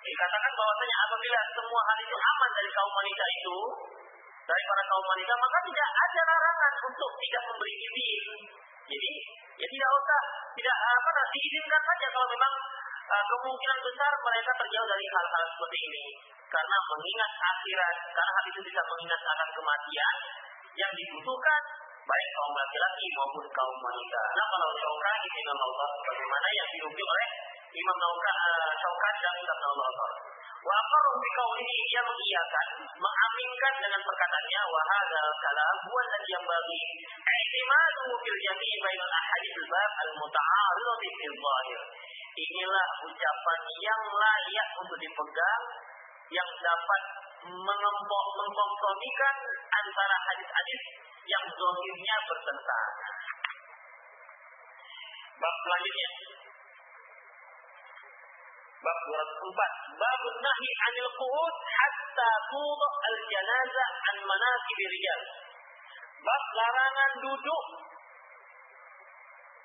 Dikatakan 0.04 0.52
bahwasanya 0.54 0.98
apabila 1.08 1.40
semua 1.56 1.82
hal 1.88 1.98
itu 2.04 2.16
aman 2.20 2.50
dari 2.52 2.70
kaum 2.76 2.92
wanita 2.92 3.26
itu, 3.40 3.58
dari 4.44 4.64
para 4.68 4.84
kaum 4.92 5.06
wanita, 5.08 5.34
maka 5.40 5.58
tidak 5.64 5.90
ada 5.96 6.22
larangan 6.28 6.74
untuk 6.92 7.12
tidak 7.24 7.44
memberi 7.48 7.74
izin. 7.80 8.24
Jadi, 8.84 9.12
ya 9.64 9.68
tidak 9.72 9.90
usah, 9.96 10.22
tidak 10.60 10.76
apa 10.76 11.12
diizinkan 11.34 11.82
saja 11.82 12.08
kalau 12.14 12.28
memang 12.30 12.54
uh, 13.10 13.24
kemungkinan 13.32 13.80
besar 13.80 14.12
mereka 14.22 14.52
terjauh 14.60 14.88
dari 14.92 15.06
hal-hal 15.08 15.44
seperti 15.56 15.78
ini. 15.88 16.04
Karena 16.52 16.78
mengingat 16.86 17.32
akhirat, 17.34 17.96
karena 18.14 18.32
hal 18.38 18.46
itu 18.46 18.60
bisa 18.62 18.82
mengingat 18.86 19.22
akan 19.26 19.50
kematian, 19.58 20.16
yang 20.78 20.92
dibutuhkan 20.94 21.62
baik 22.04 22.30
kaum 22.36 22.54
laki-laki 22.54 23.06
maupun 23.16 23.46
kaum 23.50 23.78
wanita. 23.80 24.22
Nah 24.36 24.46
kalau 24.52 24.70
Syaukani 24.76 25.30
dengan 25.32 25.58
Allah 25.58 25.90
bagaimana 26.04 26.48
yang 26.52 26.68
diukir 26.76 27.06
oleh 27.08 27.28
Imam 27.74 27.98
Syaukani 28.78 29.20
dan 29.26 29.36
Imam 29.42 29.80
Allah. 29.82 30.12
Wa 30.64 30.74
aqarru 30.80 31.14
bi 31.20 31.30
qawlihi 31.36 31.78
dia 31.92 32.02
mengiyakan, 32.06 32.68
mengaminkan 32.96 33.74
dengan 33.84 34.02
perkataannya 34.06 34.62
wa 34.64 34.82
hadza 34.88 35.24
kalam 35.44 35.76
huwa 35.90 36.00
alladhi 36.08 36.30
yanbaghi 36.32 36.82
i'timadu 37.20 38.06
fil 38.24 38.40
jami' 38.48 38.78
bainal 38.80 39.12
ahadith 39.12 39.58
al-bab 39.60 39.92
al-muta'aridati 40.08 41.08
fil 41.20 41.36
zahir. 41.36 41.82
Inilah 42.34 42.88
ucapan 43.12 43.62
yang 43.84 44.02
layak 44.08 44.70
untuk 44.80 44.98
dipegang 45.04 45.64
yang 46.32 46.50
dapat 46.64 47.02
mengempok 47.44 48.26
mengkompromikan 48.40 49.36
antara 49.68 50.16
hadis-hadis 50.32 50.82
yang 51.28 51.44
zahirnya 51.44 52.16
bertentangan. 52.24 53.16
Bab 55.44 55.56
selanjutnya 55.68 56.10
Bab 58.84 59.00
204. 59.08 59.96
Bab 59.96 60.22
nahi 60.44 60.70
anil 60.92 61.12
qu'ud 61.16 61.56
hatta 61.56 62.32
tudu 62.52 62.88
al 63.08 63.18
janazah 63.32 63.90
an 64.12 64.18
manakib 64.28 64.80
rijal. 64.92 65.22
Bab 66.20 66.44
larangan 66.60 67.12
duduk. 67.24 67.66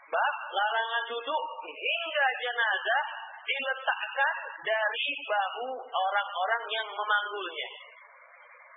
Bab 0.07 0.37
larangan 0.55 1.03
duduk 1.11 1.45
hingga 1.67 2.27
jenazah 2.47 3.05
diletakkan 3.43 4.35
dari 4.63 5.07
bahu 5.27 5.69
orang-orang 5.83 6.63
yang 6.71 6.89
memanggulnya. 6.95 7.69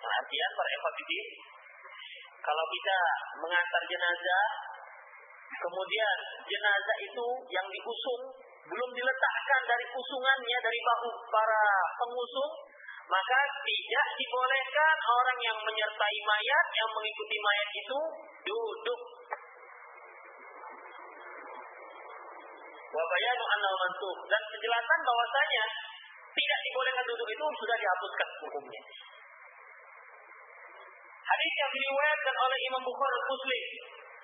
Perhatian 0.01 0.51
para 0.57 0.69
evakuasi. 0.74 1.19
Kalau 2.41 2.65
kita 2.74 3.00
mengantar 3.45 3.81
jenazah, 3.86 4.45
kemudian 5.62 6.17
jenazah 6.50 6.98
itu 7.05 7.27
yang 7.53 7.67
diusung 7.69 8.40
belum 8.69 8.89
diletakkan 8.93 9.61
dari 9.65 9.85
usungannya 9.89 10.57
dari 10.61 10.79
bahu 10.85 11.09
para 11.33 11.63
pengusung, 11.97 12.51
maka 13.09 13.39
tidak 13.65 14.07
dibolehkan 14.15 14.95
orang 15.03 15.39
yang 15.43 15.57
menyertai 15.59 16.17
mayat 16.23 16.65
yang 16.77 16.89
mengikuti 16.93 17.37
mayat 17.41 17.69
itu 17.75 17.99
duduk. 18.45 19.01
Wabayanu 22.91 23.43
anal 23.47 23.75
mansuh 23.79 24.17
dan 24.27 24.41
penjelasan 24.51 24.99
bahwasanya 25.03 25.63
tidak 26.31 26.59
dibolehkan 26.63 27.05
duduk 27.07 27.27
itu 27.27 27.45
sudah 27.59 27.77
dihapuskan 27.79 28.27
hukumnya. 28.47 28.81
Hadis 31.21 31.53
yang 31.63 31.71
diriwayatkan 31.71 32.35
oleh 32.35 32.57
Imam 32.67 32.83
Bukhari 32.83 33.21
Muslim 33.31 33.63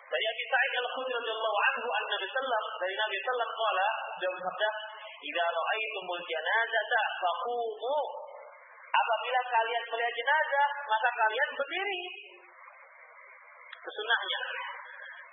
dari 0.08 0.26
Abi 0.28 0.44
Sa'id 0.48 0.74
Al-Khudri 0.80 1.14
radhiyallahu 1.20 1.58
anhu 1.68 1.88
an 1.92 2.04
Nabi 2.08 2.28
sallam 2.32 2.64
dari 2.80 2.96
Nabi 2.96 3.18
sallam 3.28 3.50
qala 3.52 3.88
dia 4.18 4.30
bersabda 4.32 4.70
"Idza 5.20 5.46
ra'aitumul 5.52 6.24
janazata 6.24 7.02
faqumu" 7.20 7.98
Apabila 8.98 9.42
kalian 9.52 9.84
melihat 9.94 10.14
jenazah, 10.16 10.70
maka 10.90 11.10
kalian 11.12 11.50
berdiri. 11.54 12.04
Kesunahnya. 13.78 14.42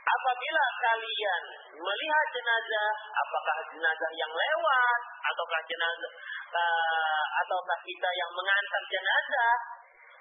Apabila 0.04 0.64
kalian 0.84 1.42
melihat 1.74 2.26
jenazah, 2.36 2.90
apakah 3.08 3.56
jenazah 3.72 4.10
yang 4.20 4.30
lewat, 4.30 5.00
ataukah 5.32 5.60
jenazah, 5.64 6.12
uh, 6.54 7.24
ataukah 7.40 7.78
kita 7.88 8.08
yang 8.20 8.30
mengantar 8.36 8.82
jenazah, 8.92 9.54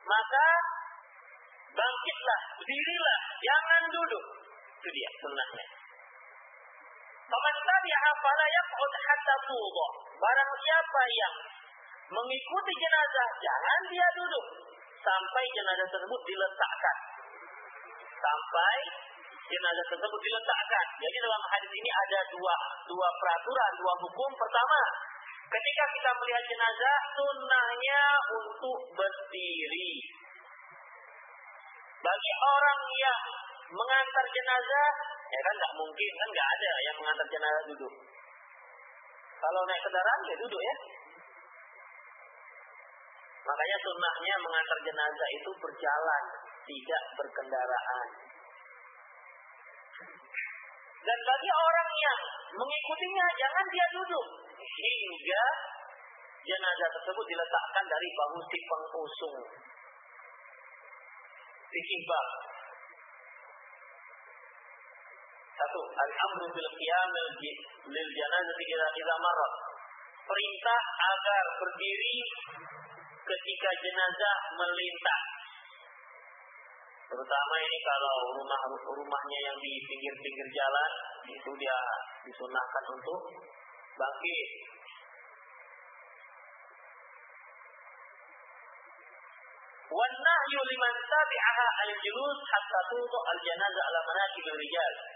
maka 0.07 0.47
bangkitlah, 1.75 2.41
berdirilah, 2.57 3.19
jangan 3.43 3.83
duduk. 3.91 4.25
Itu 4.83 4.89
dia 4.91 5.09
sunnahnya. 5.23 5.65
Faman 7.23 7.55
tabi'a 7.55 8.11
fala 8.19 8.45
yaq'ud 8.51 8.93
hatta 8.99 9.35
tuḍa. 9.47 9.87
Barang 10.19 10.51
siapa 10.59 11.01
yang 11.07 11.35
mengikuti 12.11 12.73
jenazah, 12.75 13.29
jangan 13.39 13.81
dia 13.87 14.07
duduk 14.11 14.45
sampai 14.99 15.43
jenazah 15.55 15.87
tersebut 15.87 16.21
diletakkan. 16.27 16.97
Sampai 18.11 18.75
jenazah 19.47 19.85
tersebut 19.87 20.19
diletakkan. 20.19 20.85
Jadi 20.99 21.17
dalam 21.23 21.43
hadis 21.47 21.71
ini 21.71 21.87
ada 21.87 22.19
dua 22.35 22.55
dua 22.83 23.07
peraturan, 23.23 23.71
dua 23.79 23.93
hukum. 24.03 24.31
Pertama, 24.35 24.81
ketika 25.47 25.83
kita 25.95 26.11
melihat 26.11 26.43
jenazah, 26.43 26.97
sunnahnya 27.15 28.03
untuk 28.35 28.79
berdiri. 28.99 29.91
Bagi 32.03 32.31
orang 32.43 32.81
yang 32.99 33.21
mengantar 33.73 34.25
jenazah, 34.29 34.89
ya 35.33 35.39
kan 35.41 35.53
nggak 35.57 35.73
mungkin 35.75 36.11
kan 36.13 36.29
nggak 36.29 36.49
ada 36.57 36.71
yang 36.85 36.95
mengantar 37.01 37.27
jenazah 37.27 37.63
duduk. 37.73 37.93
Kalau 39.43 39.61
naik 39.67 39.81
kendaraan 39.83 40.21
ya 40.29 40.35
duduk 40.39 40.61
ya. 40.61 40.75
Makanya 43.43 43.77
sunnahnya 43.83 44.35
mengantar 44.39 44.77
jenazah 44.87 45.29
itu 45.35 45.51
berjalan, 45.59 46.23
tidak 46.63 47.03
berkendaraan. 47.19 48.07
Dan 51.03 51.19
bagi 51.19 51.51
orang 51.51 51.91
yang 51.99 52.19
mengikutinya, 52.55 53.25
jangan 53.35 53.65
dia 53.67 53.87
duduk. 53.91 54.27
Hingga 54.55 55.43
jenazah 56.47 56.89
tersebut 56.95 57.25
diletakkan 57.27 57.85
dari 57.91 58.07
bahu 58.15 58.39
si 58.47 58.59
pengusung. 58.63 59.37
Fikih 61.67 62.01
Satu, 65.63 65.79
al-amru 65.79 66.51
bil 66.51 66.71
qiyam 66.75 67.15
lil 67.87 68.09
janazah 68.19 68.59
idza 68.67 69.15
marrat. 69.15 69.53
Perintah 70.27 70.81
agar 71.07 71.43
berdiri 71.55 72.17
ketika 73.23 73.69
jenazah 73.79 74.37
melintas. 74.59 75.23
Terutama 77.07 77.53
ini 77.63 77.79
kalau 77.79 78.15
rumah 78.43 78.61
rumahnya 78.75 79.39
yang 79.47 79.57
di 79.63 79.71
pinggir-pinggir 79.87 80.47
jalan 80.51 80.91
itu 81.31 81.51
dia 81.55 81.79
disunahkan 82.27 82.83
untuk 82.99 83.19
bangkit. 83.95 84.49
Wan 89.95 90.11
nahyu 90.11 90.59
liman 90.59 90.95
tabi'aha 91.07 91.67
al-julus 91.87 92.39
hatta 92.51 92.79
tudu 92.91 93.19
al-janazah 93.31 93.83
ala 93.87 93.99
manakib 94.11 94.47
rijal. 94.59 95.12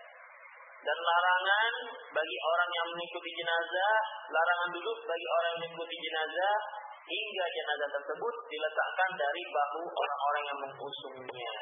Dan 0.87 0.99
larangan 1.03 1.73
bagi 2.15 2.37
orang 2.47 2.69
yang 2.71 2.87
mengikuti 2.95 3.29
jenazah, 3.35 3.95
larangan 4.31 4.69
duduk 4.71 4.97
bagi 5.03 5.27
orang 5.27 5.49
yang 5.51 5.59
mengikuti 5.67 5.95
jenazah 5.99 6.55
hingga 7.03 7.45
jenazah 7.51 7.89
tersebut 7.91 8.35
diletakkan 8.47 9.09
dari 9.19 9.43
bahu 9.51 9.83
orang-orang 9.83 10.43
yang 10.47 10.59
mengusungnya. 10.63 11.55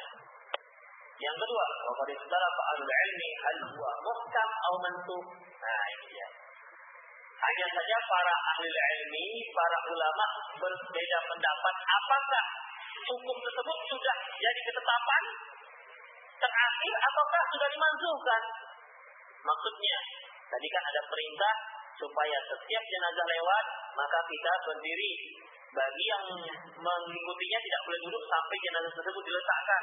Yang 1.18 1.36
kedua, 1.42 1.64
waqad 1.90 2.08
ikhtalafa 2.14 2.62
ahlul 2.70 2.92
ilmi 3.02 3.30
hal 3.42 3.58
huwa 3.74 3.90
muhkam 4.06 4.48
aw 4.62 4.74
mansukh. 4.78 5.26
Nah, 5.58 5.84
ini 5.90 6.06
dia. 6.06 6.28
Hanya 7.36 7.66
saja 7.66 7.96
para 8.06 8.34
ahli 8.54 8.68
ilmi, 8.70 9.26
para 9.50 9.78
ulama 9.90 10.26
berbeda 10.54 11.18
pendapat 11.26 11.74
apakah 11.82 12.46
hukum 13.10 13.36
tersebut 13.42 13.78
sudah 13.90 14.16
jadi 14.38 14.60
ketetapan 14.70 15.22
terakhir 16.36 16.94
ataukah 17.10 17.42
sudah 17.50 17.68
dimansuhkan. 17.74 18.42
Maksudnya, 19.46 19.98
tadi 20.50 20.66
kan 20.66 20.82
ada 20.82 21.02
perintah 21.06 21.54
supaya 21.96 22.38
setiap 22.50 22.82
jenazah 22.82 23.26
lewat 23.30 23.64
maka 23.94 24.18
kita 24.26 24.52
berdiri. 24.66 25.12
Bagi 25.76 26.04
yang 26.08 26.24
mengikutinya 26.80 27.58
tidak 27.60 27.80
boleh 27.84 28.00
duduk 28.08 28.24
sampai 28.26 28.56
jenazah 28.64 28.92
tersebut 28.96 29.22
diletakkan. 29.28 29.82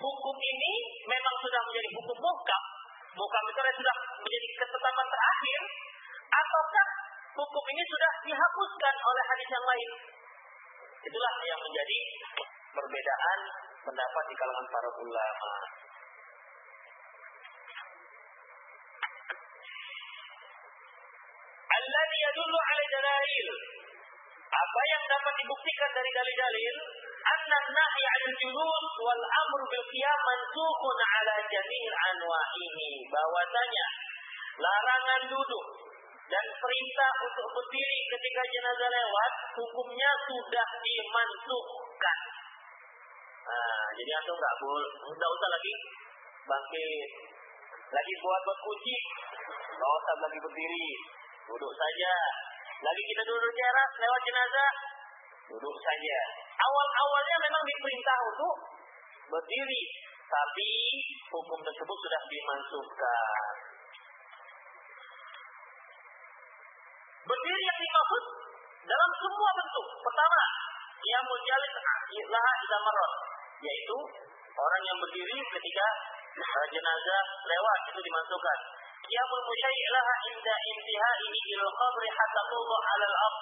Hukum 0.00 0.36
ini 0.36 0.72
memang 1.06 1.34
sudah 1.38 1.60
menjadi 1.70 1.88
hukum 2.02 2.18
mukam 2.18 2.62
mukam 3.14 3.44
itu 3.50 3.60
sudah 3.60 3.96
menjadi 4.22 4.48
ketetapan 4.58 5.06
terakhir. 5.06 5.60
Ataukah 6.30 6.88
hukum 7.42 7.64
ini 7.74 7.82
sudah 7.84 8.12
dihapuskan 8.26 8.94
oleh 8.94 9.24
hadis 9.28 9.48
yang 9.50 9.66
lain? 9.66 9.90
Itulah 11.00 11.32
yang 11.46 11.60
menjadi 11.62 11.98
perbedaan 12.70 13.38
pendapat 13.82 14.24
di 14.30 14.34
kalangan 14.36 14.66
para 14.68 14.90
ulama 15.00 15.52
alladhi 21.70 22.18
yadullu 22.28 22.58
ala 23.20 23.28
dalail. 23.28 23.48
Apa 24.50 24.80
yang 24.90 25.02
dapat 25.06 25.34
dibuktikan 25.44 25.90
dari 25.94 26.10
dalil-dalil? 26.10 26.74
Anna 27.20 27.58
nahya 27.70 28.08
'anil 28.16 28.36
julus 28.40 28.86
wal 29.04 29.22
amru 29.22 29.64
bil 29.68 29.86
qiyam 29.92 30.20
mansukun 30.24 30.98
ala 30.98 31.34
jami' 31.44 31.86
anwa'ihi. 32.10 32.88
Bahwasanya 33.12 33.86
larangan 34.56 35.22
duduk 35.30 35.66
dan 36.32 36.46
perintah 36.58 37.12
untuk 37.28 37.48
berdiri 37.60 37.98
ketika 38.16 38.42
jenazah 38.50 38.90
lewat 38.90 39.32
hukumnya 39.60 40.10
sudah 40.26 40.68
dimansuhkan. 40.80 42.18
Nah, 43.40 43.86
jadi 43.98 44.10
antum 44.14 44.36
nggak 44.38 44.56
boleh, 44.62 44.90
nggak 45.10 45.30
usah 45.30 45.48
lagi 45.50 45.74
bangkit, 46.46 47.10
lagi 47.90 48.14
buat 48.22 48.40
buat 48.46 48.58
kunci, 48.62 48.96
nggak 49.74 49.90
usah 49.90 50.14
lagi 50.22 50.38
berdiri, 50.38 50.86
Duduk 51.50 51.72
saja. 51.74 52.14
Lagi 52.80 53.02
kita 53.12 53.22
duduk 53.28 53.52
jarak 53.52 53.90
lewat 54.00 54.20
jenazah, 54.24 54.72
duduk 55.52 55.76
saja. 55.84 56.18
Awal-awalnya 56.56 57.36
memang 57.44 57.62
diperintah 57.68 58.18
untuk 58.24 58.54
berdiri, 59.28 59.82
tapi 60.24 60.70
hukum 61.28 61.60
tersebut 61.60 61.96
sudah 62.00 62.22
dimansuhkan. 62.24 63.52
Berdiri 67.20 67.62
yang 67.68 67.78
dimaksud 67.84 68.24
dalam 68.88 69.10
semua 69.20 69.50
bentuk. 69.60 69.86
Pertama, 70.00 70.40
ia 71.04 71.20
mujalis 71.20 71.72
laha 72.32 72.52
idamarat, 72.64 73.12
yaitu 73.60 73.98
orang 74.56 74.82
yang 74.88 74.98
berdiri 75.04 75.36
ketika 75.36 75.86
jenazah 76.72 77.22
lewat 77.44 77.80
itu 77.92 78.00
dimasukkan. 78.00 78.58
Musyai' 79.08 79.86
laha 79.94 80.14
inda 80.28 80.54
intihaihi 80.74 81.38
ila 81.56 81.66
qabri 81.72 82.08
hatta 82.12 82.42
tuḍa 82.52 82.76
'ala 82.76 83.06
al-ard. 83.08 83.38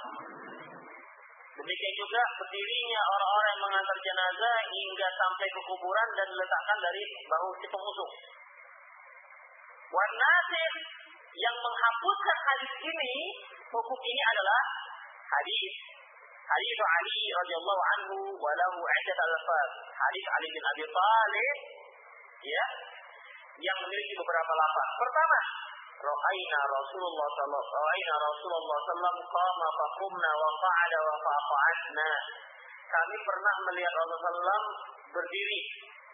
Demikian 1.59 1.95
juga 1.99 2.23
berdirinya 2.39 3.01
orang-orang 3.03 3.49
yang 3.51 3.63
mengantar 3.67 3.99
jenazah 3.99 4.57
hingga 4.71 5.09
sampai 5.19 5.47
ke 5.51 5.61
kuburan 5.67 6.09
dan 6.15 6.27
diletakkan 6.31 6.79
dari 6.79 7.03
bahu 7.27 7.49
si 7.59 7.67
pengusung. 7.67 8.13
Wanasir 9.91 10.73
yang 11.35 11.57
menghapuskan 11.59 12.39
hadis 12.47 12.73
ini, 12.79 13.15
hukum 13.75 13.99
ini 14.07 14.23
adalah 14.23 14.61
hadis 15.27 15.63
hadis 16.47 16.79
Ali 16.79 17.21
radhiyallahu 17.43 17.83
anhu 17.99 18.17
walahu 18.39 18.79
iddat 18.79 19.19
al-alfaz. 19.19 19.71
Hadis 19.93 20.25
Ali 20.31 20.49
bin 20.55 20.63
Abi 20.63 20.85
Thalib 20.87 21.57
ya 22.47 22.65
yang 23.59 23.79
memiliki 23.83 24.15
beberapa 24.15 24.53
lafaz. 24.55 24.89
Pertama, 24.99 25.39
Ra'ayna 25.99 26.61
Rasulullah 26.63 27.29
sallallahu 27.35 27.75
Ra'ayna 27.75 28.15
Rasulullah 28.23 28.79
sallam 28.87 29.17
qama 29.19 29.69
faqumna 29.75 30.31
wa. 30.31 30.51
Kami 32.89 33.17
pernah 33.21 33.55
melihat 33.69 33.93
Rasulullah 33.99 34.61
berdiri. 35.11 35.61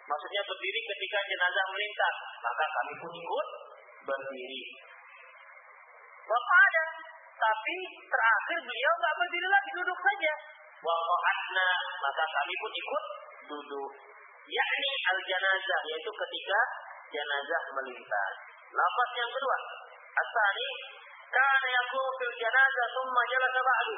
Maksudnya 0.05 0.43
berdiri 0.45 0.81
ketika 0.85 1.19
jenazah 1.29 1.65
melintas, 1.73 2.17
maka 2.45 2.65
kami 2.65 2.93
pun 3.01 3.13
ikut 3.13 3.47
berdiri. 4.05 4.63
Waqa'ada, 6.25 6.85
tapi 7.37 7.77
terakhir 8.09 8.59
beliau 8.65 8.93
nggak 9.01 9.15
berdiri 9.21 9.49
lagi, 9.49 9.71
duduk 9.81 9.99
saja. 10.01 10.35
Wa 10.85 10.95
maka 12.05 12.25
kami 12.25 12.55
pun 12.61 12.73
ikut 12.73 13.05
duduk. 13.49 13.93
Yakni 14.45 14.91
al-janazah, 15.09 15.81
yaitu 15.89 16.11
ketika 16.13 16.59
jenazah 17.13 17.63
melintas. 17.77 18.35
Lafaz 18.75 19.11
yang 19.19 19.31
kedua, 19.31 19.57
asani 20.15 20.69
kana 21.31 21.69
yakunu 21.69 22.11
fil 22.21 22.35
janazah 22.39 22.87
thumma 22.95 23.23
jalasa 23.29 23.61
ba'du. 23.61 23.97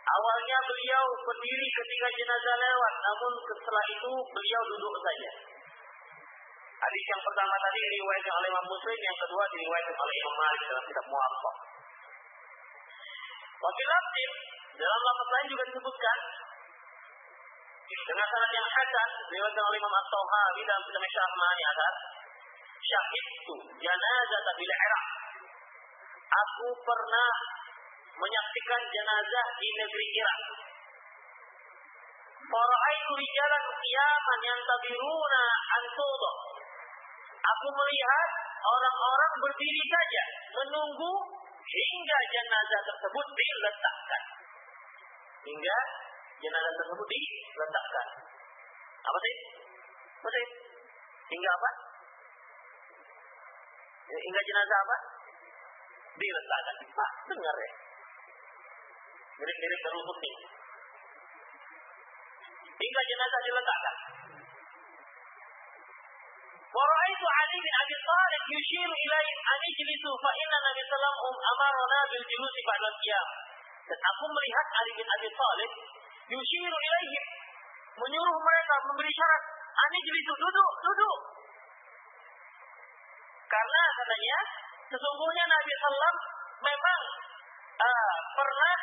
Awalnya 0.00 0.58
beliau 0.66 1.06
berdiri 1.22 1.68
ketika 1.70 2.08
jenazah 2.18 2.56
lewat, 2.58 2.94
namun 3.04 3.32
setelah 3.46 3.84
itu 3.94 4.12
beliau 4.12 4.62
duduk 4.74 4.94
saja. 4.98 5.30
Hadis 6.80 7.04
yang 7.12 7.22
pertama 7.22 7.54
tadi 7.60 7.78
diriwayatkan 7.84 8.34
oleh 8.40 8.48
Imam 8.48 8.66
Muslim, 8.72 8.98
yang 8.98 9.18
kedua 9.20 9.44
diriwayatkan 9.52 9.96
oleh 10.00 10.14
Imam 10.16 10.34
Malik 10.40 10.62
dalam 10.64 10.84
kitab 10.88 11.06
Muwatta. 11.12 11.52
Wakil 13.60 13.90
Abdin, 13.92 14.30
dalam 14.80 15.00
lafaz 15.04 15.28
lain 15.28 15.46
juga 15.52 15.64
disebutkan 15.68 16.18
dengan 17.90 18.26
sanad 18.30 18.50
yang 18.54 18.68
hasan 18.70 19.08
diriwayatkan 19.26 19.64
oleh 19.66 19.78
Imam 19.82 19.94
At-Tauhari 19.98 20.62
dalam 20.62 20.82
kitab 20.86 21.02
Syarh 21.10 21.32
Ma'ani 21.34 21.64
atas 21.74 21.94
syahidtu 22.78 23.54
janazah 23.82 24.46
bil 24.54 24.74
Iraq. 24.74 25.04
Aku 26.30 26.68
pernah 26.86 27.32
menyaksikan 28.14 28.82
jenazah 28.94 29.46
di 29.58 29.68
negeri 29.74 30.06
Irak. 30.22 30.42
Fara'aitu 32.50 33.12
rijalan 33.14 33.64
qiyaman 33.74 34.40
yang 34.42 34.60
tabiruna 34.62 35.44
an 35.74 35.84
Aku 37.40 37.66
melihat 37.74 38.30
orang-orang 38.62 39.32
berdiri 39.42 39.84
saja 39.90 40.24
menunggu 40.62 41.12
hingga 41.66 42.18
jenazah 42.30 42.80
tersebut 42.86 43.26
diletakkan. 43.34 44.22
Hingga 45.40 45.78
jenazah 46.41 46.73
tersebut 46.77 47.07
diletakkan. 47.09 48.07
Apa 49.05 49.17
sih? 49.21 49.35
Apa 50.21 50.29
sih? 50.29 50.45
Hingga 51.25 51.49
apa? 51.49 51.69
Hingga 54.05 54.41
jenazah 54.45 54.79
apa? 54.85 54.97
Diletakkan. 56.15 56.75
Pak, 56.95 57.11
dengar 57.29 57.55
ya. 57.55 57.71
Mirip-mirip 59.35 59.79
dari 59.83 60.01
putih. 60.05 60.35
Hingga 62.75 63.01
jenazah 63.09 63.41
diletakkan. 63.43 63.95
ورأيت 66.75 67.23
علي 67.39 67.57
بن 67.63 67.73
أبي 67.83 67.95
طالب 68.11 68.43
يشير 68.57 68.89
إليه 69.03 69.35
أن 69.51 69.59
اجلسوا 69.71 70.15
فإن 70.25 70.51
النبي 70.59 70.81
صلى 70.83 70.97
الله 70.99 71.15
عليه 71.15 71.23
وسلم 71.23 71.39
أمرنا 71.51 71.99
بالجلوس 72.11 72.55
بعد 72.67 72.83
القيام. 72.91 73.27
Dan 73.85 73.99
aku 74.01 74.25
melihat 74.27 74.67
Ali 74.81 74.91
bin 74.97 75.07
Abi 75.07 75.29
Thalib 75.29 75.71
yushiru 76.30 76.76
ilaihim 76.78 77.24
menyuruh 77.98 78.36
mereka 78.38 78.74
memberi 78.86 79.10
syarat. 79.10 79.42
Ani 79.70 79.98
jelisu 80.06 80.32
duduk 80.38 80.72
duduk. 80.86 81.18
Karena 83.50 83.82
katanya 83.98 84.38
sesungguhnya 84.94 85.44
Nabi 85.50 85.72
Sallam 85.82 86.14
memang 86.62 87.00
uh, 87.82 88.16
pernah 88.38 88.76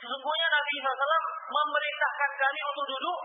sesungguhnya 0.00 0.48
Nabi 0.48 0.74
Sallam 0.80 1.24
memerintahkan 1.52 2.30
kami 2.36 2.60
untuk 2.64 2.86
duduk 2.96 3.20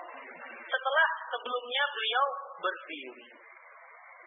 setelah 0.67 1.07
sebelumnya 1.31 1.83
beliau 1.91 2.25
berdiri. 2.59 3.25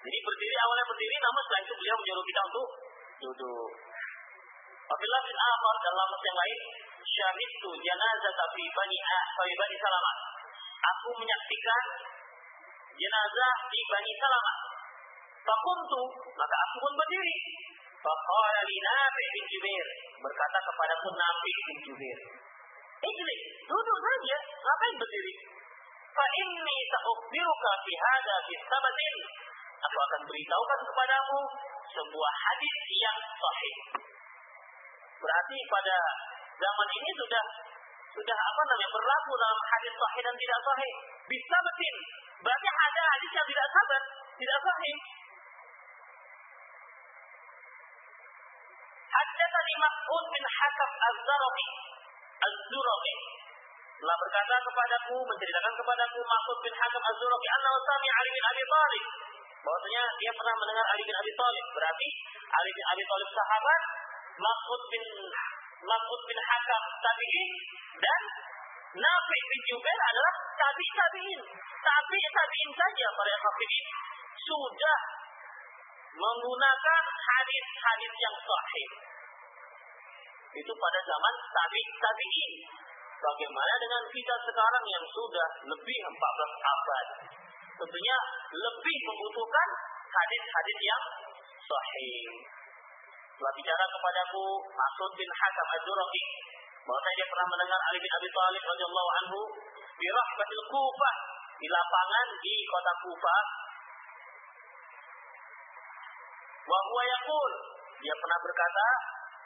Jadi 0.04 0.18
berdiri 0.20 0.56
awalnya 0.60 0.84
berdiri, 0.84 1.16
namun 1.16 1.40
setelah 1.48 1.62
itu 1.64 1.74
beliau 1.80 1.96
menyuruh 1.96 2.24
kita 2.28 2.40
untuk 2.52 2.68
duduk. 3.24 3.70
Apabila 4.84 5.16
Ahmad 5.24 5.76
dalam 5.80 6.08
yang 6.12 6.36
lain, 6.36 6.58
syahidtu 7.04 7.70
janazah 7.76 8.32
tapi 8.32 8.62
bani 8.72 8.98
tapi 9.04 9.52
bani 9.52 9.76
Salamah. 9.76 10.16
Aku 10.84 11.08
menyaksikan 11.16 11.84
jenazah 12.96 13.54
di 13.72 13.80
Bani 13.88 14.12
Salamah. 14.20 14.56
Fakuntu, 15.44 16.02
maka 16.36 16.56
aku 16.68 16.76
pun 16.80 16.92
berdiri. 16.96 17.36
Faqala 18.04 18.60
li 18.68 18.76
Nafi 18.84 19.24
bin 19.32 19.44
Jubair, 19.48 19.86
berkata 20.20 20.58
kepadaku 20.60 21.08
Nafi 21.16 21.52
bin 21.68 21.78
Jubair. 21.88 22.18
Ijli, 23.04 23.36
duduk 23.64 23.98
saja, 24.00 24.36
ngapain 24.60 24.94
berdiri? 24.96 25.34
Fa 26.14 26.24
inni 26.24 26.78
sa'ukhbiruka 26.88 27.70
fi 27.84 27.92
hadha 27.96 28.36
fi 28.44 28.52
sabatin. 28.64 29.14
Aku 29.84 29.98
akan 30.00 30.20
beritahukan 30.24 30.80
kepadamu 30.88 31.38
sebuah 31.92 32.32
hadis 32.32 32.76
yang 32.96 33.18
sahih. 33.20 33.76
Berarti 35.20 35.58
pada 35.68 35.98
zaman 36.58 36.88
ini 36.94 37.10
sudah 37.18 37.44
sudah 38.14 38.38
apa 38.38 38.60
namanya 38.70 38.88
berlaku 38.94 39.32
dalam 39.34 39.60
hadis 39.74 39.92
sahih 39.98 40.20
dan 40.22 40.34
tidak 40.38 40.60
sahih. 40.62 40.92
Bisa 41.26 41.56
betul. 41.66 41.96
Berarti 42.46 42.68
ada 42.68 43.02
hadis 43.16 43.30
yang 43.34 43.46
tidak 43.50 43.66
sabar, 43.74 44.02
tidak 44.38 44.58
sahih. 44.62 44.96
Haddatsani 49.14 49.74
Mas'ud 49.78 50.24
bin 50.30 50.44
Hakam 50.44 50.90
Az-Zarabi 50.90 51.66
Az-Zurabi 52.44 53.14
telah 53.94 54.16
berkata 54.20 54.54
kepadaku 54.58 55.16
menceritakan 55.22 55.72
kepadaku 55.80 56.18
Mas'ud 56.26 56.58
bin 56.60 56.74
Hakam 56.74 57.02
Az-Zurabi 57.02 57.46
anna 57.56 57.70
sami 57.78 58.08
Ali 58.10 58.30
bin 58.34 58.44
Abi 58.44 58.62
Thalib 58.66 59.04
bahwasanya 59.64 60.02
dia 60.18 60.32
pernah 60.34 60.54
mendengar 60.60 60.86
Ali 60.92 61.02
bin 61.06 61.16
Abi 61.16 61.32
Thalib 61.32 61.66
berarti 61.72 62.08
Ali 62.52 62.70
bin 62.74 62.84
Abi 62.90 63.02
Thalib 63.06 63.30
sahabat 63.32 63.82
Mas'ud 64.34 64.82
bin 64.90 65.04
Mas'ud 65.82 66.20
bin 66.30 66.38
Hakam 66.38 66.82
tabi'in 67.02 67.50
dan 67.98 68.22
Nafi 68.94 69.38
bin 69.50 69.60
Jubair 69.74 70.00
adalah 70.14 70.34
tabi 70.54 70.86
tabi'in. 70.94 71.40
Tabi 71.82 72.20
tabi'in 72.30 72.70
saja 72.78 73.06
para 73.10 73.34
hafidin 73.42 73.86
sudah 74.38 74.98
menggunakan 76.14 77.02
hadis-hadis 77.10 78.12
yang 78.22 78.36
sahih. 78.38 78.90
Itu 80.54 80.72
pada 80.78 81.00
zaman 81.02 81.34
tabi 81.50 81.82
tabi'in. 81.98 82.52
Bagaimana 83.18 83.74
dengan 83.80 84.02
kita 84.12 84.34
sekarang 84.46 84.84
yang 84.84 85.04
sudah 85.10 85.48
lebih 85.64 85.98
14 86.06 86.14
abad? 86.14 87.06
Tentunya 87.74 88.18
lebih 88.52 88.96
membutuhkan 89.10 89.68
hadis-hadis 90.06 90.78
yang 90.84 91.02
sahih. 91.66 92.22
Telah 93.34 93.52
bicara 93.58 93.84
kepadaku 93.90 94.44
Masud 94.62 95.10
bin 95.18 95.26
Hakam 95.26 95.66
Az-Zurafi 95.74 96.22
bahwa 96.86 97.10
dia 97.16 97.26
pernah 97.26 97.46
mendengar 97.50 97.80
Ali 97.90 97.98
bin 97.98 98.12
Abi 98.14 98.28
Thalib 98.30 98.62
radhiyallahu 98.62 99.10
anhu 99.22 99.40
di 99.98 100.06
rahbatil 100.06 100.64
Kufah 100.70 101.14
di 101.58 101.66
lapangan 101.66 102.26
di 102.38 102.54
kota 102.68 102.92
Kufah. 103.02 103.44
Wa 106.64 106.78
huwa 106.88 107.02
yaqul 107.04 107.52
dia 108.04 108.14
pernah 108.20 108.38
berkata 108.40 108.86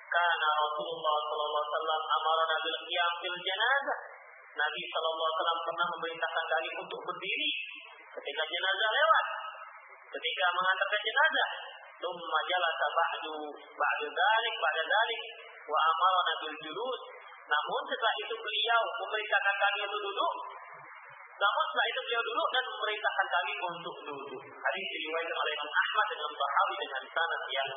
karena 0.09 0.49
Rasulullah 0.51 1.17
sallallahu 1.31 1.63
alaihi 1.63 1.73
wasallam 1.73 2.03
amarna 2.17 2.57
bil 2.65 2.79
qiyam 2.89 3.13
bil 3.23 3.39
janazah 3.45 3.99
Nabi 4.57 4.83
sallallahu 4.91 5.27
alaihi 5.27 5.39
wasallam 5.39 5.61
pernah 5.63 5.87
memerintahkan 5.95 6.45
kami 6.49 6.71
untuk 6.83 7.01
berdiri 7.07 7.51
ketika 8.19 8.43
jenazah 8.51 8.91
lewat 8.91 9.27
ketika 10.09 10.45
mengantarkan 10.57 11.01
jenazah 11.05 11.49
ثم 12.04 12.32
جلس 12.52 12.80
بعد 13.00 13.24
بعد 13.84 14.02
ذلك 14.22 14.54
بعد 14.66 14.78
ذلك 14.94 15.22
وأمرنا 15.72 16.34
بالجلوس 16.42 17.02
namun 17.44 17.82
setelah 17.92 18.16
itu 18.24 18.36
beliau 18.40 18.82
memerintahkan 19.04 19.56
kami 19.60 19.80
untuk 19.84 20.00
duduk 20.00 20.34
Namun 21.34 21.64
setelah 21.68 21.88
itu 21.92 22.02
beliau 22.08 22.24
duduk 22.24 22.50
dan 22.56 22.64
memerintahkan 22.72 23.28
kami 23.28 23.54
untuk 23.60 23.96
duduk. 24.06 24.42
Hadis 24.48 24.86
diriwayatkan 24.96 25.38
oleh 25.44 25.54
Imam 25.60 25.74
Ahmad 25.76 26.06
dengan 26.14 26.32
Bahawi 26.40 26.76
dengan 26.78 27.04
sanad 27.10 27.44
yang 27.52 27.70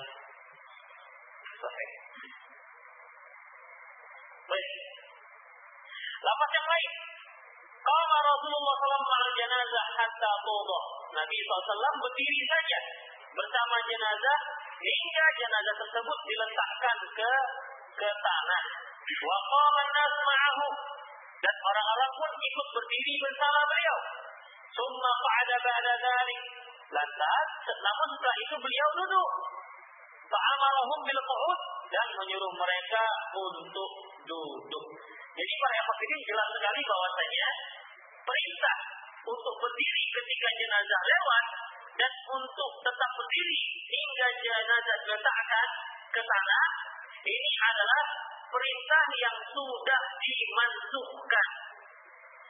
sahih. 1.56 1.90
Baik. 4.46 4.70
Lapas 6.22 6.50
yang 6.54 6.68
lain. 6.68 6.90
Qala 7.86 8.16
Rasulullah 8.22 8.74
SAW 8.76 9.18
al 9.18 9.32
jenazah 9.34 9.86
hatta 9.98 10.32
tudah. 10.46 10.84
Nabi 11.16 11.36
SAW 11.42 11.96
berdiri 12.06 12.42
saja 12.46 12.78
bersama 13.31 13.75
jenazah 13.87 14.39
hingga 14.81 15.25
jenazah 15.39 15.75
tersebut 15.79 16.19
diletakkan 16.27 16.97
ke 17.15 17.33
ke 17.95 18.09
tanah. 18.09 18.63
Wa 19.11 19.37
qala 19.51 20.03
ma'ahu 20.23 20.67
dan 21.41 21.55
orang-orang 21.57 22.11
pun 22.15 22.31
ikut 22.31 22.67
berdiri 22.73 23.13
bersama 23.21 23.59
beliau. 23.67 23.97
Summa 24.71 25.11
fa'ada 25.11 25.57
ba'da 25.59 25.93
dhalik. 25.99 26.41
Lantas, 26.91 27.49
namun 27.71 28.07
setelah 28.19 28.37
itu 28.43 28.55
beliau 28.59 28.89
duduk. 28.99 29.29
Fa'amarahum 30.27 30.99
bil 31.07 31.21
qu'ud 31.23 31.59
dan 31.91 32.07
menyuruh 32.19 32.53
mereka 32.55 33.03
untuk 33.35 33.91
duduk. 34.27 34.85
Jadi 35.31 35.53
para 35.59 35.75
hafidin 35.87 36.21
jelas 36.27 36.47
sekali 36.51 36.81
bahwasanya 36.83 37.47
perintah 38.27 38.77
untuk 39.23 39.55
berdiri 39.59 40.03
ketika 40.19 40.47
jenazah 40.59 41.01
lewat 41.03 41.45
dan 42.01 42.13
untuk 42.33 42.71
tetap 42.81 43.11
berdiri 43.13 43.61
hingga 43.85 44.27
jenazah 44.41 44.97
diletakkan 45.05 45.67
ke 46.09 46.21
tanah 46.25 46.67
ini 47.21 47.51
adalah 47.61 48.03
perintah 48.49 49.05
yang 49.21 49.37
sudah 49.53 50.01
dimansuhkan. 50.17 51.49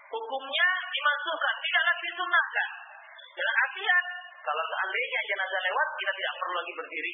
Hukumnya 0.08 0.68
dimansuhkan, 0.88 1.56
tidak 1.60 1.84
lagi 1.84 2.04
disunnahkan. 2.08 2.70
Dengan 3.32 3.56
artian, 3.68 4.04
kalau 4.40 4.64
seandainya 4.64 5.20
jenazah 5.28 5.60
lewat, 5.68 5.88
kita 6.00 6.12
tidak 6.16 6.34
perlu 6.40 6.54
lagi 6.56 6.74
berdiri. 6.80 7.14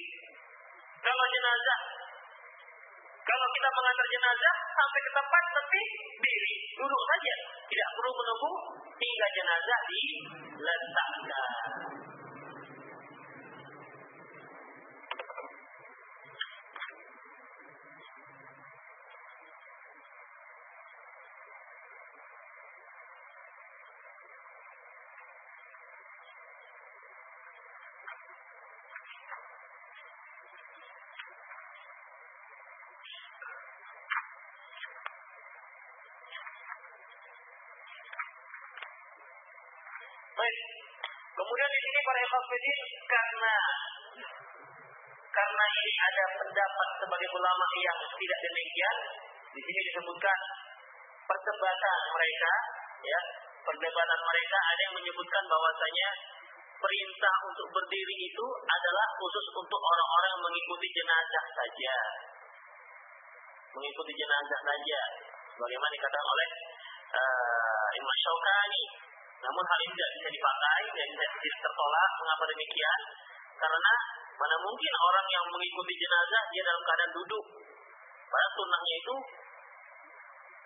Kalau 1.02 1.26
jenazah, 1.30 1.80
kalau 3.26 3.48
kita 3.54 3.70
mengantar 3.70 4.08
jenazah 4.14 4.56
sampai 4.78 5.00
ke 5.02 5.12
tempat 5.14 5.44
tapi 5.58 5.82
diri, 6.22 6.54
duduk 6.78 7.02
saja, 7.02 7.34
tidak 7.66 7.90
perlu 7.98 8.12
menunggu 8.14 8.52
hingga 8.98 9.28
jenazah 9.34 9.80
diletakkan. 9.90 11.46
Baik. 40.38 40.58
Kemudian 41.34 41.70
di 41.74 41.80
sini 41.82 42.00
para 42.06 42.22
hafidin 42.30 42.80
karena 43.10 43.56
karena 45.34 45.64
ini 45.66 45.92
ada 45.98 46.24
pendapat 46.38 46.90
sebagai 47.02 47.30
ulama 47.58 47.76
yang 47.82 47.98
tidak 48.06 48.40
demikian, 48.46 48.98
di 49.50 49.62
sini 49.66 49.80
disebutkan 49.90 50.38
perdebatan 51.26 52.00
mereka, 52.14 52.54
ya, 53.02 53.20
perdebatan 53.66 54.20
mereka 54.22 54.58
ada 54.62 54.82
yang 54.86 54.96
menyebutkan 55.02 55.44
bahwasanya 55.50 56.08
perintah 56.78 57.36
untuk 57.50 57.68
berdiri 57.74 58.16
itu 58.30 58.46
adalah 58.62 59.08
khusus 59.18 59.46
untuk 59.58 59.82
orang-orang 59.82 60.30
yang 60.38 60.44
mengikuti 60.46 60.88
jenazah 60.94 61.46
saja. 61.58 61.96
Mengikuti 63.74 64.14
jenazah 64.14 64.60
saja. 64.62 65.02
Bagaimana 65.58 65.92
dikatakan 65.98 66.28
oleh 66.30 66.50
uh, 67.18 67.88
Imam 67.98 68.18
Syaukani 68.22 68.84
namun 69.38 69.64
hal 69.66 69.80
ini 69.86 69.94
tidak 69.94 70.12
bisa 70.18 70.30
dipakai 70.34 70.82
dan 70.94 71.08
tidak 71.14 71.30
bisa 71.42 71.58
tertolak. 71.66 72.12
Mengapa 72.22 72.44
demikian? 72.46 73.02
Karena 73.58 73.94
mana 74.38 74.56
mungkin 74.62 74.94
orang 75.02 75.28
yang 75.34 75.46
mengikuti 75.50 75.94
jenazah 75.98 76.44
dia 76.54 76.62
dalam 76.62 76.82
keadaan 76.86 77.14
duduk. 77.14 77.46
Pada 78.28 78.48
sunnahnya 78.54 78.94
itu 79.02 79.16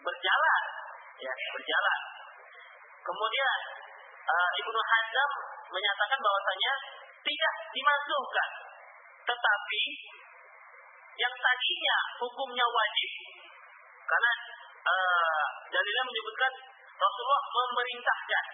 berjalan, 0.01 0.63
ya 1.23 1.31
berjalan. 1.31 1.99
Kemudian 3.01 3.57
uh, 4.27 4.51
Ibnu 4.59 4.79
Hazm 4.81 5.29
menyatakan 5.71 6.19
bahwasanya 6.19 6.71
tidak 7.21 7.53
dimasukkan, 7.71 8.49
tetapi 9.29 9.81
yang 11.21 11.33
tadinya 11.37 11.97
hukumnya 12.17 12.65
wajib 12.65 13.11
karena 14.09 14.31
uh, 14.83 15.45
dalilnya 15.69 16.03
menyebutkan 16.03 16.51
Rasulullah 16.97 17.43
memerintahkan 17.49 18.45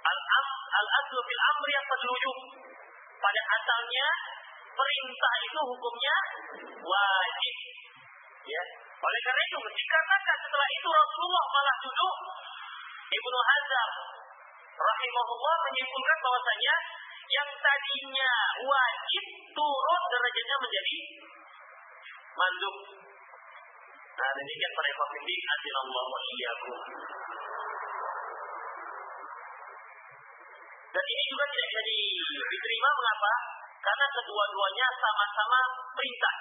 al-am 0.00 0.46
al-aslu 0.70 1.18
fil 1.24 1.42
amri 1.52 1.72
yang 1.74 1.86
wujub. 1.90 2.38
Pada 3.20 3.42
asalnya 3.60 4.06
perintah 4.72 5.34
itu 5.44 5.60
hukumnya 5.60 6.16
wajib. 6.80 7.56
Ya. 8.48 8.62
Oleh 9.00 9.20
karena 9.24 9.42
itu 9.44 9.58
dikarenakan 9.60 10.36
setelah 10.44 10.68
itu 10.72 10.88
Rasulullah 10.88 11.44
malah 11.52 11.76
duduk 11.80 12.16
Ibnu 13.10 13.38
Hazm 13.40 13.90
rahimahullah 14.80 15.56
menyimpulkan 15.68 16.18
bahwasanya 16.24 16.74
yang 17.30 17.48
tadinya 17.60 18.32
wajib 18.64 19.24
turun 19.52 20.00
derajatnya 20.10 20.56
menjadi 20.60 20.96
mandub. 22.36 22.76
Nah, 24.20 24.30
demikian 24.36 24.72
para 24.76 24.88
ikhwan 24.92 25.10
Allah 25.80 26.04
wa 26.04 26.20
iyyakum. 26.20 26.78
Dan 30.90 31.04
ini 31.06 31.22
juga 31.30 31.44
tidak 31.46 31.66
bisa 31.70 31.80
diterima 32.50 32.88
mengapa? 32.98 33.32
Karena 33.80 34.06
kedua-duanya 34.10 34.86
sama-sama 34.98 35.58
perintah. 35.94 36.34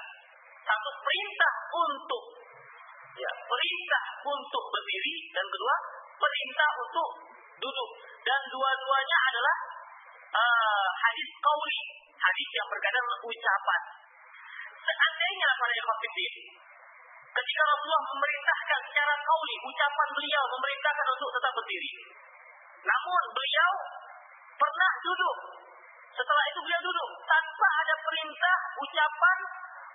Satu 0.65 0.89
perintah 1.01 1.53
untuk 1.69 2.23
ya, 3.15 3.31
perintah 3.45 4.03
untuk 4.25 4.63
berdiri 4.73 5.15
dan 5.33 5.45
kedua 5.45 5.75
perintah 6.19 6.69
untuk 6.81 7.09
duduk. 7.62 7.89
Dan 8.25 8.41
dua-duanya 8.51 9.17
adalah 9.31 9.57
uh, 10.35 10.88
hadis 10.91 11.29
kauli, 11.39 11.79
hadis 12.19 12.49
yang 12.57 12.67
berkaitan 12.67 13.01
dengan 13.01 13.21
ucapan. 13.23 13.81
Seandainya 14.79 15.49
para 15.55 15.73
ikhwatiddin 15.73 16.33
ketika 17.29 17.62
Rasulullah 17.71 18.03
memerintahkan 18.09 18.79
secara 18.89 19.13
kauli, 19.21 19.55
ucapan 19.63 20.07
beliau 20.12 20.43
memerintahkan 20.57 21.07
untuk 21.13 21.29
tetap 21.38 21.51
berdiri. 21.55 21.91
Namun 22.83 23.23
beliau 23.31 23.71
pernah 24.59 24.91
duduk. 24.99 25.37
Setelah 26.11 26.43
itu 26.51 26.59
beliau 26.59 26.81
duduk 26.83 27.09
tanpa 27.23 27.67
ada 27.79 27.95
perintah 28.03 28.57
ucapan 28.75 29.37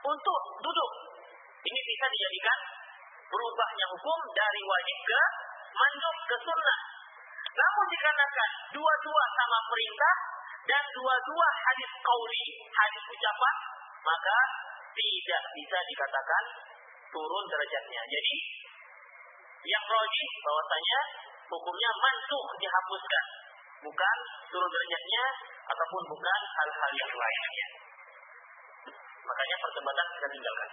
untuk 0.09 0.41
duduk. 0.65 0.91
Ini 1.65 1.81
bisa 1.85 2.07
dijadikan 2.09 2.59
berubahnya 3.29 3.87
hukum 3.93 4.21
dari 4.33 4.63
wajib 4.65 4.99
ke 5.05 5.21
mandub 5.77 6.17
ke 6.29 6.37
sunnah. 6.41 6.81
Namun 7.55 7.87
dikarenakan 7.93 8.51
dua-dua 8.73 9.25
sama 9.37 9.59
perintah 9.69 10.15
dan 10.65 10.83
dua-dua 10.97 11.49
hadis 11.61 11.93
kauli, 12.01 12.45
hadis 12.73 13.05
ucapan, 13.05 13.55
maka 14.01 14.39
tidak 14.97 15.43
bisa 15.55 15.79
dikatakan 15.93 16.45
turun 17.13 17.45
derajatnya. 17.53 18.03
Jadi 18.11 18.35
yang 19.65 19.85
rojih 19.89 20.29
bahwasanya 20.45 20.99
hukumnya 21.53 21.91
mansuh 22.01 22.47
dihapuskan 22.59 23.25
bukan 23.83 24.17
turun 24.53 24.71
derajatnya 24.71 25.25
ataupun 25.65 26.03
bukan 26.13 26.41
hal-hal 26.55 26.91
yang 26.95 27.13
lainnya. 27.17 27.69
Makanya 29.25 29.57
perdebatan 29.59 30.07
kita 30.15 30.29
tinggalkan. 30.31 30.71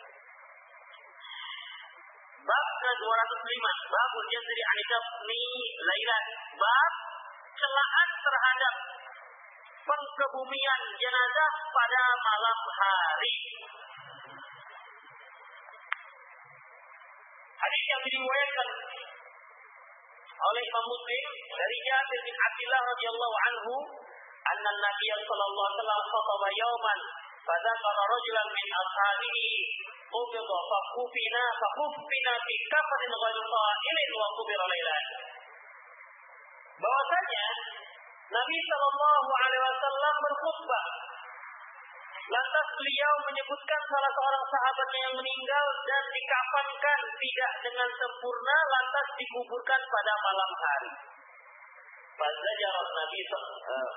Bab 2.42 2.66
ke-205, 2.82 3.66
bab 3.94 4.14
jazri 4.28 4.64
ni 5.30 5.42
lailan. 5.78 6.24
Bab 6.58 6.94
celaan 7.54 8.10
terhadap 8.18 8.76
pengkebumian 9.86 10.82
jenazah 10.98 11.52
pada 11.70 12.04
malam 12.18 12.60
hari. 12.82 13.36
Hadis 17.62 17.84
yang 17.94 18.02
diriwayatkan 18.10 18.68
oleh 20.42 20.64
Imam 20.66 20.86
Muslim 20.90 21.24
dari 21.54 21.78
Jabir 21.86 22.20
bin 22.26 22.36
Abdullah 22.36 22.82
radhiyallahu 22.82 23.36
anhu 23.50 23.74
anna 24.42 24.72
Nabi 24.74 25.08
sallallahu 25.14 25.66
alaihi 25.70 25.78
wasallam 25.78 26.02
khataba 26.10 26.50
yawman 26.58 27.00
fadzakara 27.46 28.02
rajulan 28.10 28.48
min 28.50 28.68
ashabihi 28.74 29.50
qubida 30.10 30.58
fa 30.70 30.80
kufina 30.98 31.44
fa 31.62 31.68
kufina 31.78 32.34
fi 32.42 32.54
kafarin 32.74 33.14
ghairi 33.14 33.42
ila 33.46 34.16
wa 34.18 34.28
qubira 34.42 34.66
lailan 34.66 35.06
bahwasanya 36.82 37.46
Nabi 38.32 38.58
sallallahu 38.66 39.30
alaihi 39.46 39.64
wasallam 39.70 40.16
berkhutbah 40.26 40.84
Lantas 42.32 42.68
beliau 42.80 43.14
menyebutkan 43.28 43.82
salah 43.92 44.12
seorang 44.16 44.46
sahabatnya 44.48 45.00
yang 45.04 45.16
meninggal 45.20 45.66
dan 45.84 46.04
dikafankan 46.16 47.00
tidak 47.20 47.54
dengan 47.60 47.90
sempurna, 47.92 48.58
lantas 48.72 49.08
dikuburkan 49.20 49.82
pada 49.84 50.14
malam 50.16 50.52
hari. 50.56 50.92
Fazajar 52.16 52.76
Nabi 52.88 53.20
uh, 53.36 53.92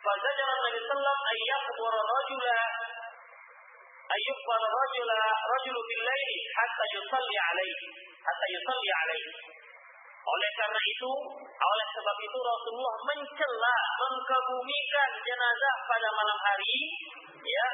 Fazajar 0.00 0.50
Nabi 0.56 0.80
Sallam 0.88 1.18
ayyakbur 1.20 1.94
rajula 2.00 2.60
ayyukbar 4.08 4.62
rajula 4.64 5.20
rajulu 5.52 5.80
bil 5.84 6.02
laili 6.08 6.38
hatta 6.56 6.84
yusalli 6.96 7.36
alaihi 7.36 7.86
hatta 8.24 8.46
yusalli 8.54 8.90
alaihi 9.04 9.30
oleh 10.20 10.50
karena 10.52 10.80
itu, 10.84 11.12
oleh 11.48 11.86
sebab 11.96 12.16
itu 12.20 12.38
Rasulullah 12.38 12.96
mencela, 13.08 13.76
mengkebumikan 14.04 15.10
jenazah 15.24 15.74
pada 15.88 16.08
malam 16.12 16.38
hari, 16.38 16.76
ya, 17.40 17.66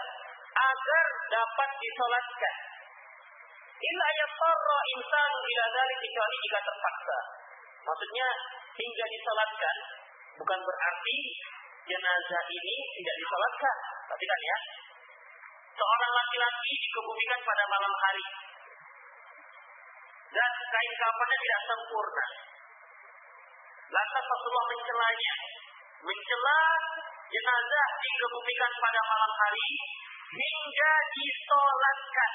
agar 0.56 1.06
dapat 1.26 1.70
disolatkan. 1.82 2.56
Illa 3.76 4.08
yatarra 4.08 4.78
insan 4.96 5.30
ila 5.36 5.64
dzalik 5.68 5.98
kecuali 6.00 6.36
jika 6.48 6.58
terpaksa. 6.64 7.18
Maksudnya 7.84 8.28
hingga 8.72 9.04
disolatkan 9.04 9.76
bukan 10.40 10.58
berarti 10.64 11.16
jenazah 11.84 12.42
ini 12.48 12.76
tidak 12.96 13.16
disolatkan. 13.20 13.76
Perhatikan 14.08 14.40
ya. 14.40 14.58
Seorang 15.76 16.12
laki-laki 16.16 16.72
dikebumikan 16.72 17.40
pada 17.44 17.64
malam 17.68 17.92
hari 18.00 18.26
dan 20.36 20.52
kain 20.68 20.92
kafannya 21.00 21.36
tidak 21.40 21.60
sempurna. 21.64 22.26
Lantas 23.86 24.24
Rasulullah 24.28 24.66
mencelanya, 24.68 25.34
mencela 26.04 26.60
jenazah 27.32 27.88
dikebumikan 28.04 28.72
pada 28.76 29.00
malam 29.00 29.32
hari 29.32 29.68
hingga 30.36 30.92
disolatkan. 31.16 32.32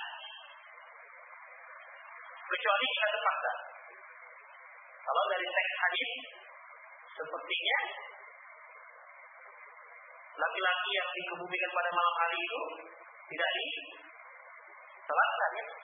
Kecuali 2.52 2.86
jika 2.90 3.08
terpaksa. 3.16 3.54
Kalau 5.02 5.24
dari 5.32 5.46
teks 5.46 5.74
hadis 5.82 6.10
sepertinya 7.16 7.80
laki-laki 10.42 10.90
yang 10.96 11.10
dikebumikan 11.14 11.72
pada 11.72 11.92
malam 11.94 12.16
hari 12.18 12.38
itu 12.42 12.62
tidak 13.30 13.50
disolatkan 13.56 15.52
ya. 15.62 15.81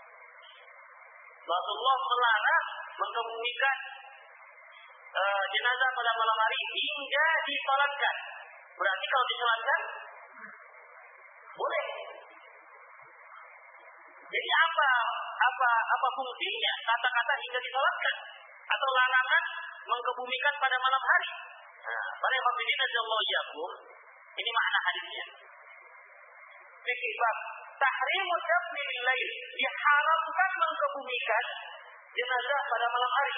Rasulullah 1.48 1.98
melarang 2.04 2.66
mengebumikan 3.00 3.78
uh, 5.16 5.44
jenazah 5.48 5.90
pada 5.96 6.12
malam 6.20 6.38
hari 6.44 6.60
hingga 6.60 7.28
disolatkan. 7.48 8.16
Berarti 8.76 9.06
kalau 9.08 9.26
disolatkan 9.32 9.82
boleh. 11.56 11.88
Jadi 14.28 14.50
apa 14.52 14.90
apa 15.40 15.70
apa 15.88 16.08
fungsinya 16.20 16.74
kata-kata 16.84 17.34
hingga 17.40 17.60
disolatkan 17.64 18.16
atau 18.68 18.88
larangan 18.92 19.44
mengebumikan 19.88 20.54
pada 20.60 20.76
malam 20.76 21.00
hari? 21.00 21.32
Nah, 21.88 22.08
para 22.20 22.36
hadirin 22.36 23.00
Allah 23.00 23.22
ini 24.36 24.50
makna 24.52 24.80
hadisnya. 24.84 25.26
Fikih 26.84 27.14
bab 27.16 27.38
tahrimu 27.78 28.36
dafni 28.42 28.84
lail 29.06 29.30
diharamkan 29.54 30.52
mengkebumikan 30.58 31.46
jenazah 32.14 32.62
pada 32.66 32.88
malam 32.90 33.12
hari. 33.14 33.38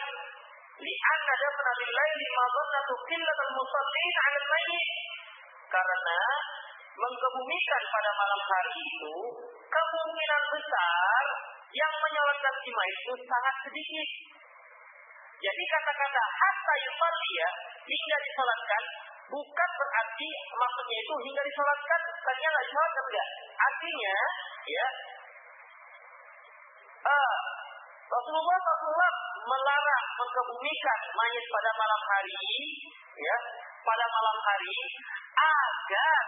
Lianna 0.79 1.33
dafna 1.35 1.71
bil 1.75 1.91
laili 1.91 2.27
madannatu 2.31 2.93
qillatul 3.03 3.53
musallin 3.55 4.09
'ala 4.15 4.39
mayyit. 4.47 4.89
Karena 5.69 6.19
mengkebumikan 6.99 7.83
pada 7.91 8.11
malam 8.15 8.41
hari 8.41 8.73
itu 8.79 9.15
kemungkinan 9.69 10.43
besar 10.55 11.23
yang 11.69 11.93
menyolatkan 12.01 12.55
mayit 12.65 12.97
itu 13.05 13.13
sangat 13.27 13.55
sedikit. 13.67 14.09
Jadi 15.39 15.63
kata-kata 15.71 16.23
hatta 16.35 16.73
yusalliya 16.83 17.47
hingga 17.87 18.17
disolatkan 18.27 18.83
bukan 19.29 19.69
berarti 19.79 20.29
maksudnya 20.51 20.97
itu 20.99 21.13
hingga 21.29 21.41
disolatkan 21.47 22.01
tadinya 22.23 22.49
nggak 22.49 22.65
disolatkan 22.67 23.05
enggak. 23.07 23.27
Artinya 23.59 24.17
ya 24.69 24.85
uh, 27.07 27.37
Rasulullah 28.09 29.13
melarang 29.49 30.05
mengkebumikan 30.19 30.99
mayat 31.15 31.45
pada 31.49 31.71
malam 31.77 32.01
hari 32.03 32.43
ya 33.17 33.37
pada 33.85 34.05
malam 34.05 34.37
hari 34.43 34.77
agar 35.39 36.23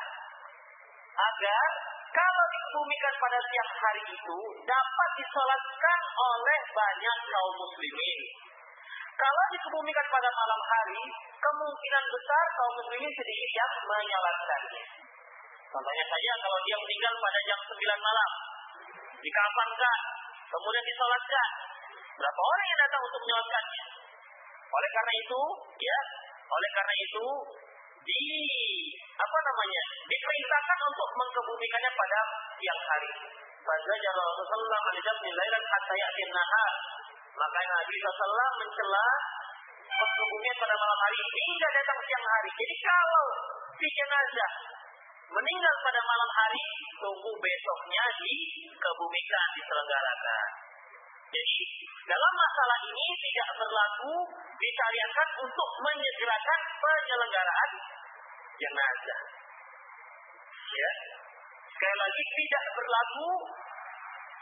agar 1.11 1.69
kalau 2.11 2.45
dikebumikan 2.51 3.13
pada 3.23 3.39
siang 3.39 3.71
hari 3.71 4.03
itu 4.11 4.39
dapat 4.67 5.09
disolatkan 5.15 5.99
oleh 6.11 6.59
banyak 6.75 7.17
kaum 7.31 7.53
muslimin. 7.55 8.19
Kalau 9.15 9.43
dikebumikan 9.53 10.07
pada 10.11 10.29
malam 10.33 10.61
hari, 10.65 11.03
kemungkinan 11.39 12.03
besar 12.09 12.45
kaum 12.57 12.73
muslimin 12.83 13.13
sedikit 13.15 13.51
yang 13.53 13.73
menyolatkannya. 13.85 14.83
Contohnya 15.71 16.05
saja 16.05 16.31
kalau 16.43 16.59
dia 16.67 16.77
meninggal 16.83 17.13
pada 17.15 17.39
jam 17.47 17.59
9 17.63 17.79
malam, 17.79 18.31
dikafankan, 19.23 19.99
kemudian 20.51 20.83
disolatkan, 20.83 21.49
berapa 22.19 22.41
orang 22.43 22.67
yang 22.67 22.79
datang 22.83 23.01
untuk 23.07 23.19
menyolatkannya? 23.23 23.83
Oleh 24.71 24.89
karena 24.91 25.13
itu, 25.15 25.41
ya, 25.79 25.99
oleh 26.51 26.69
karena 26.75 26.95
itu 26.99 27.25
di 28.01 28.23
apa 29.15 29.37
namanya 29.47 29.83
diperintahkan 30.09 30.79
untuk 30.91 31.09
mengkebumikannya 31.15 31.91
pada 31.95 32.19
siang 32.59 32.81
hari. 32.83 33.11
Fazajar 33.61 34.15
Rasulullah 34.17 34.81
menjadi 34.89 35.29
lailan 35.31 35.63
hatta 35.69 35.95
yakin 35.95 36.29
nahar. 36.33 36.73
Maka 37.31 37.59
Nabi 37.63 37.95
SAW 37.95 38.59
mencela 38.59 39.07
pengkebumian 39.87 40.55
pada 40.59 40.75
malam 40.75 40.97
hari 40.99 41.17
hingga 41.21 41.67
datang 41.79 41.99
siang 42.03 42.25
hari. 42.25 42.49
Jadi 42.57 42.75
kalau 42.81 43.25
si 43.77 43.87
jenazah 43.87 44.51
meninggal 45.31 45.75
pada 45.79 46.01
malam 46.03 46.29
hari, 46.35 46.65
tunggu 46.99 47.31
besoknya 47.31 48.03
dikebumikan, 48.19 49.47
diselenggarakan. 49.55 50.47
Jadi 51.31 51.57
dalam 52.03 52.33
masalah 52.35 52.79
ini 52.83 53.07
tidak 53.15 53.49
berlaku 53.55 54.13
disyariatkan 54.59 55.29
untuk 55.39 55.69
menyegerakan 55.79 56.59
penyelenggaraan 56.75 57.71
jenazah. 58.59 59.21
Ya. 60.71 60.91
Sekali 61.71 61.97
lagi 61.97 62.23
tidak 62.35 62.63
berlaku 62.75 63.27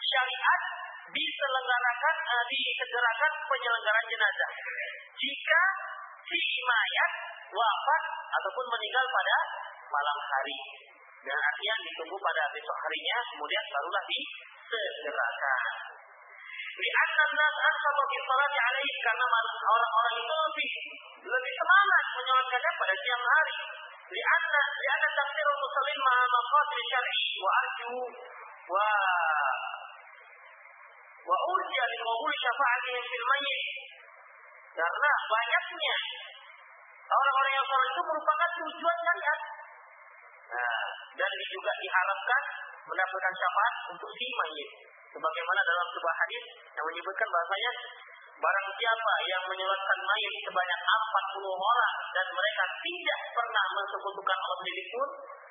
syariat 0.02 0.62
diselenggarakan 1.14 2.16
uh, 2.26 2.46
disegerakan 2.50 3.32
penyelenggaraan 3.46 4.08
jenazah. 4.10 4.52
Jika 5.14 5.62
si 6.26 6.42
mayat 6.66 7.12
wafat 7.54 8.04
ataupun 8.30 8.66
meninggal 8.70 9.06
pada 9.10 9.38
malam 9.90 10.18
hari. 10.22 10.58
Dan 11.20 11.36
artinya 11.36 11.76
ditunggu 11.84 12.16
pada 12.16 12.44
besok 12.56 12.78
harinya, 12.80 13.18
kemudian 13.36 13.64
barulah 13.70 14.04
disegerakan. 14.08 15.72
Alaihi 18.70 18.96
karena 19.04 19.26
orang-orang 19.60 20.16
itu 20.16 20.32
lebih 20.32 20.72
lebih 21.28 21.54
semangat 21.60 22.06
menyolatkannya 22.16 22.72
pada 22.80 22.96
siang 23.04 23.24
hari. 23.28 23.58
Lianna 24.10 24.64
lianna 24.80 25.10
tafsirul 25.20 25.60
muslimin 25.60 26.00
ma 26.00 26.16
maqasid 26.24 26.80
syar'i 26.90 27.24
wa 27.44 27.52
arju 27.52 27.94
wa 28.72 28.88
wa 31.30 31.38
urja 31.52 31.84
li 31.92 31.98
qabul 32.00 32.34
syafa'atihim 32.40 33.04
fil 33.04 33.26
mayyit. 33.28 33.64
Karena 34.80 35.12
banyaknya 35.28 35.96
orang-orang 37.12 37.54
yang 37.60 37.66
sholat 37.68 37.88
itu 37.92 38.02
merupakan 38.08 38.50
tujuan 38.64 38.98
syariat. 39.04 39.40
Nah, 40.50 40.86
dan 41.14 41.32
juga 41.54 41.72
diharapkan 41.78 42.42
mendapatkan 42.90 43.34
syafaat 43.38 43.74
untuk 43.94 44.10
si 44.18 44.26
mayit. 44.34 44.70
Sebagaimana 45.10 45.62
dalam 45.62 45.88
sebuah 45.94 46.16
hadis 46.26 46.44
yang 46.74 46.86
menyebutkan 46.90 47.28
bahasanya 47.30 47.72
barang 48.40 48.70
siapa 48.78 49.14
yang 49.30 49.44
menyolatkan 49.46 50.00
mayit 50.06 50.34
sebanyak 50.48 50.80
40 50.80 51.50
orang 51.50 51.96
dan 52.14 52.26
mereka 52.34 52.64
tidak 52.82 53.20
pernah 53.36 53.66
mensekutukan 53.78 54.38
Allah 54.38 54.58
sedikit 54.64 54.88
pun, 54.96 55.10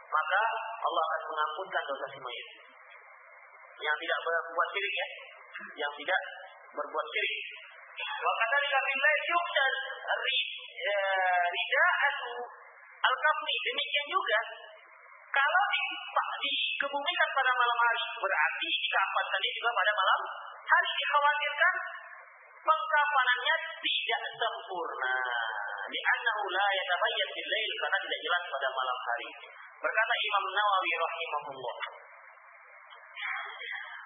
maka 0.08 0.40
Allah 0.82 1.02
akan 1.04 1.22
mengampunkan 1.30 1.82
dosa 1.90 2.06
si 2.10 2.18
mayit. 2.18 2.48
Yang 3.78 3.96
tidak 4.02 4.18
berbuat 4.26 4.68
syirik 4.74 4.94
ya, 4.98 5.08
yang 5.86 5.92
tidak 5.94 6.20
berbuat 6.74 7.06
syirik. 7.14 7.38
Wakadhalika 7.98 8.78
billahi 8.82 9.20
yuqdal 9.30 9.74
rida'atu 11.54 12.30
al-kafni. 12.98 13.54
Demikian 13.62 14.06
juga 14.10 14.38
kalau 15.28 15.62
di, 15.72 15.80
dikebumikan 16.42 17.28
pada 17.36 17.52
malam 17.52 17.78
hari 17.78 18.02
berarti 18.16 18.68
dikafatkannya 18.68 19.50
juga 19.52 19.70
pada 19.76 19.92
malam 19.92 20.20
hari 20.68 20.90
dikhawatirkan 20.96 21.74
pengkafanannya 22.68 23.54
tidak 23.80 24.22
sempurna. 24.36 25.14
Di 25.88 25.98
annahu 26.04 26.42
la 26.52 26.66
yatabayyan 26.68 27.28
bil 27.32 27.48
lail 27.48 27.72
karena 27.80 27.98
tidak 28.04 28.20
jelas 28.20 28.42
pada 28.52 28.68
malam 28.76 28.98
hari. 29.08 29.28
Berkata 29.80 30.14
Imam 30.20 30.44
Nawawi 30.52 30.92
rahimahullah. 31.00 31.76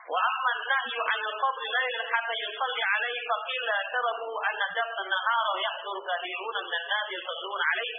Wa 0.02 0.18
amma 0.18 0.50
an-nahyu 0.58 1.00
'an 1.02 1.20
al-qabr 1.26 1.62
layl 1.62 1.96
hatta 2.06 2.34
yusalli 2.34 2.82
'alayhi 2.82 3.20
fa 3.26 3.36
qila 3.46 3.74
an-nahar 5.02 5.46
yahduru 5.58 6.00
kathiruna 6.02 6.58
min 6.62 6.74
an-nas 6.76 7.08
lail. 7.10 7.92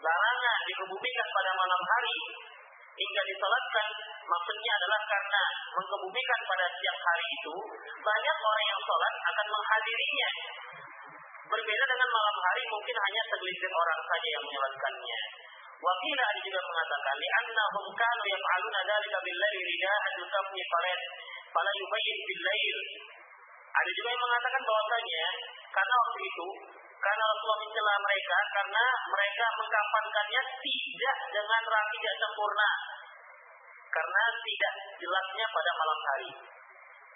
Larangan 0.00 0.60
dikebumikan 0.64 1.28
pada 1.28 1.50
malam 1.52 1.82
hari. 1.84 2.18
Hingga 2.90 3.22
disalatkan 3.32 3.86
maksudnya 4.28 4.72
adalah 4.76 5.00
karena 5.08 5.42
mengebumikan 5.72 6.40
pada 6.44 6.66
siang 6.68 7.00
hari 7.00 7.26
itu 7.40 7.54
banyak 8.00 8.36
orang 8.44 8.66
yang 8.68 8.80
sholat 8.84 9.14
akan 9.28 9.46
menghadirinya. 9.48 10.30
Berbeda 11.48 11.84
dengan 11.84 12.08
malam 12.12 12.36
hari 12.40 12.62
mungkin 12.68 12.96
hanya 12.96 13.22
segelintir 13.28 13.72
orang 13.72 14.00
saja 14.04 14.28
yang 14.36 14.44
menyolatkannya. 14.44 15.20
Wakila 15.80 16.24
ada 16.28 16.40
juga 16.44 16.60
mengatakan 16.60 17.16
li'annahum 17.16 17.84
kanu 17.96 18.22
yaf'aluna 18.28 18.80
dzalika 18.84 19.18
bil-lail 19.24 19.62
rida'an 19.64 20.12
yusafni 20.20 20.62
falat 20.68 21.00
fala 21.56 21.72
yubayyin 21.76 22.18
bil-lail. 22.24 22.78
Ada 23.70 23.90
juga 23.96 24.08
yang 24.12 24.22
mengatakan 24.28 24.62
bahwasanya 24.64 25.24
karena 25.72 25.94
waktu 26.04 26.20
itu 26.20 26.48
karena 27.00 27.24
Rasulullah 27.24 27.60
mencela 27.64 27.94
mereka 27.96 28.38
karena 28.52 28.84
mereka 29.08 29.46
mengkafankannya 29.56 30.42
tidak 30.60 31.16
dengan 31.32 31.62
rapi 31.64 31.96
tidak 31.96 32.16
sempurna 32.20 32.70
karena 33.90 34.22
tidak 34.44 34.74
jelasnya 35.00 35.46
pada 35.50 35.70
malam 35.80 35.98
hari. 36.12 36.30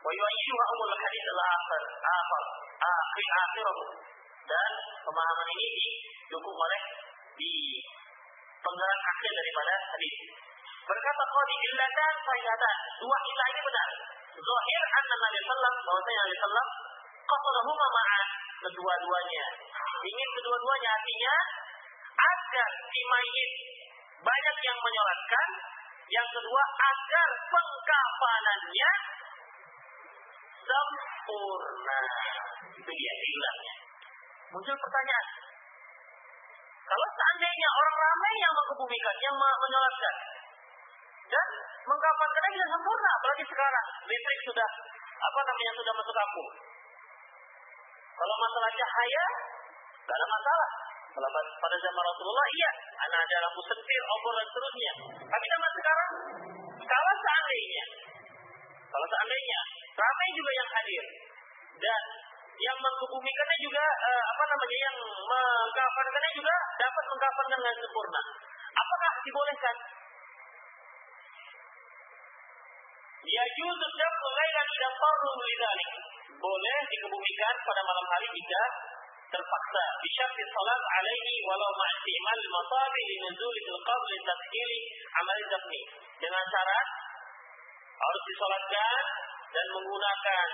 Wa 0.04 0.10
yu'ayyuha 0.10 0.64
umul 0.72 0.94
hadis 0.96 1.24
al-akhir 1.32 1.82
akhir 2.00 2.44
akhir 2.80 3.28
akhir 3.44 3.66
dan 4.44 4.70
pemahaman 5.04 5.48
ini 5.48 5.66
didukung 5.76 6.56
oleh 6.56 6.82
di 7.36 7.52
penggerak 8.60 9.00
akhir 9.00 9.32
daripada 9.32 9.72
hadis. 9.96 10.14
Berkata 10.84 11.24
Qadi 11.24 11.56
illatan 11.64 12.14
faidatan. 12.24 12.76
Dua 13.00 13.18
ilah 13.24 13.46
ini 13.52 13.60
benar. 13.64 13.88
Zahir 14.34 14.82
anna 14.84 15.16
Nabi 15.16 15.38
sallam 15.48 15.74
bahwasanya 15.80 16.20
Nabi 16.20 16.36
sallam 16.44 16.66
qasadahuma 17.24 17.86
ma'an 17.88 18.26
kedua-duanya. 18.62 19.46
Ingin 20.04 20.28
kedua-duanya 20.36 20.90
artinya 20.94 21.34
agar 22.14 22.70
si 22.92 23.00
mayit 23.08 23.50
banyak 24.20 24.56
yang 24.62 24.78
menyolatkan, 24.78 25.48
yang 26.12 26.28
kedua 26.28 26.62
agar 26.62 27.28
pengkafanannya 27.48 28.90
sempurna. 30.64 32.00
Itu 32.74 32.90
dia 32.92 33.12
ilahnya. 33.14 33.74
Muncul 34.54 34.76
pertanyaan, 34.78 35.26
kalau 36.84 37.06
seandainya 37.10 37.68
orang 37.74 37.96
ramai 37.96 38.32
yang 38.38 38.54
mengebumikan, 38.54 39.16
yang 39.18 39.34
menyolatkan, 39.40 40.14
dan 41.32 41.48
mengkafankannya 41.88 42.50
tidak 42.54 42.70
sempurna, 42.70 43.10
apalagi 43.18 43.44
sekarang 43.48 43.86
listrik 44.04 44.40
sudah 44.46 44.68
apa 45.24 45.40
namanya 45.48 45.72
sudah 45.74 45.92
masuk 45.96 46.14
kampung. 46.14 46.48
Kalau 48.14 48.34
masalah 48.38 48.70
cahaya, 48.70 49.24
tidak 49.98 50.14
ada 50.14 50.26
masalah. 50.30 50.70
Kalau 51.14 51.28
pada 51.34 51.76
zaman 51.78 52.02
Rasulullah, 52.10 52.46
iya, 52.58 52.70
anak 53.06 53.18
ada 53.22 53.36
lampu 53.46 53.60
setir, 53.70 54.02
obor 54.18 54.32
dan 54.34 54.46
seterusnya. 54.50 54.92
Tapi 55.30 55.44
zaman 55.46 55.70
sekarang, 55.78 56.10
kalau 56.82 57.12
seandainya, 57.22 57.84
kalau 58.90 59.06
seandainya 59.06 59.60
ramai 59.94 60.28
juga 60.34 60.50
yang 60.58 60.68
hadir 60.74 61.04
dan 61.78 62.02
yang 62.54 62.76
mengkubumikannya 62.78 63.58
juga 63.62 63.82
uh, 63.82 64.24
apa 64.30 64.44
namanya 64.46 64.78
yang 64.90 64.96
mengkafankannya 65.02 66.32
juga 66.38 66.54
dapat 66.78 67.04
mengkafankan 67.10 67.58
dengan 67.62 67.76
sempurna. 67.82 68.20
Apakah 68.74 69.10
dibolehkan? 69.26 69.76
Ya 73.24 73.44
justru 73.56 73.88
syaful 73.96 74.32
lailan 74.34 74.66
idza 74.70 74.90
farru 74.98 75.30
lidzalik. 75.42 75.90
Boleh 76.32 76.78
dikebumikan 76.92 77.54
pada 77.64 77.82
malam 77.84 78.06
hari 78.12 78.28
jika 78.28 78.62
terpaksa 79.32 79.84
bisyarti 80.04 80.42
salat 80.46 80.82
alaihi 81.00 81.34
walau 81.48 81.72
ma'timal 81.74 82.42
matabi 82.54 83.00
li 83.08 83.16
nuzul 83.24 83.56
fil 83.64 83.80
qabr 83.82 84.08
li 84.12 84.20
tadkhili 84.22 84.80
amal 85.18 85.40
dafni. 85.50 85.82
Dengan 86.20 86.44
syarat 86.48 86.88
harus 87.94 88.22
disolatkan 88.28 89.04
dan 89.54 89.66
menggunakan 89.70 90.48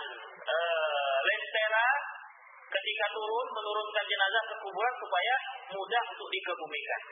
uh, 0.45 1.19
lentera 1.25 1.89
ketika 2.71 3.07
turun 3.13 3.47
menurunkan 3.51 4.05
jenazah 4.07 4.43
ke 4.47 4.55
kuburan 4.63 4.95
supaya 5.01 5.35
mudah 5.75 6.03
untuk 6.15 6.29
dikebumikan. 6.31 7.03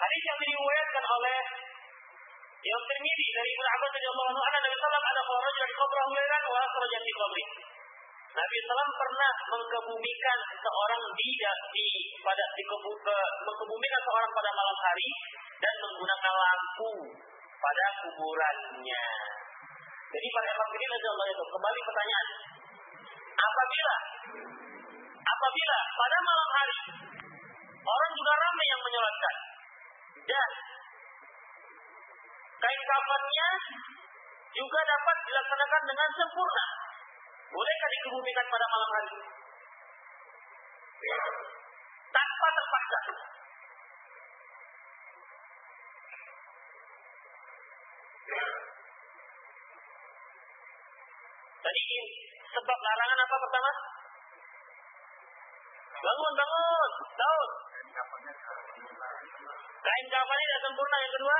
Hadis 0.00 0.22
yang 0.24 0.38
diriwayatkan 0.40 1.04
oleh 1.04 1.38
yang 2.60 2.82
termiri 2.84 3.26
dari 3.32 3.50
Ibnu 3.56 3.66
Abbas 3.72 3.90
radhiyallahu 3.96 4.28
anhu 4.36 4.60
Nabi 4.60 4.76
sallallahu 4.76 5.10
ada 5.16 5.22
orang 5.24 5.54
dari 5.56 5.74
kubra 5.80 6.02
lailan 6.12 6.42
wa 6.44 6.58
akhraja 6.60 6.98
fi 7.00 7.12
qabri. 7.16 7.44
Nabi 8.30 8.56
sallam 8.68 8.90
pernah 8.94 9.32
mengkebumikan 9.48 10.38
seorang 10.60 11.02
di, 11.18 11.28
di 11.40 11.86
pada 12.20 12.44
di 12.54 12.64
kebu, 12.68 12.92
ke, 13.00 13.18
mengkebumikan 13.48 14.00
seorang 14.06 14.30
pada 14.30 14.50
malam 14.54 14.76
hari 14.76 15.08
dan 15.56 15.74
menggunakan 15.82 16.32
lampu 16.36 16.92
pada 17.58 17.86
kuburannya. 18.04 19.04
Jadi 20.10 20.26
para 20.30 20.46
evangelis 20.52 21.04
Allah 21.10 21.26
itu 21.32 21.44
kembali 21.48 21.80
pertanyaan. 21.80 22.28
Apabila 23.40 23.96
apabila 25.20 25.78
pada 25.96 26.16
malam 26.20 26.48
hari 26.60 26.78
orang 27.80 28.10
juga 28.12 28.32
ramai 28.36 28.66
yang 28.68 28.82
menyolatkan 28.84 29.36
dan 30.28 30.50
kain 32.60 32.82
kafannya 32.84 33.48
juga 34.50 34.80
dapat 34.84 35.16
dilaksanakan 35.24 35.82
dengan 35.88 36.08
sempurna. 36.12 36.64
Bolehkah 37.50 37.88
dikebumikan 37.90 38.46
pada 38.46 38.66
malam 38.70 38.90
hari? 38.94 39.10
Tanpa 42.10 42.46
terpaksa. 42.54 42.98
Tadi 51.60 51.82
sebab 52.50 52.78
larangan 52.80 53.18
apa 53.24 53.36
pertama? 53.40 53.70
Bangun, 56.00 56.32
bangun, 56.32 56.90
daun. 57.18 57.50
Kain 59.80 60.06
kafannya 60.12 60.44
tidak 60.44 60.62
sempurna. 60.64 60.96
Yang 61.00 61.12
kedua, 61.16 61.36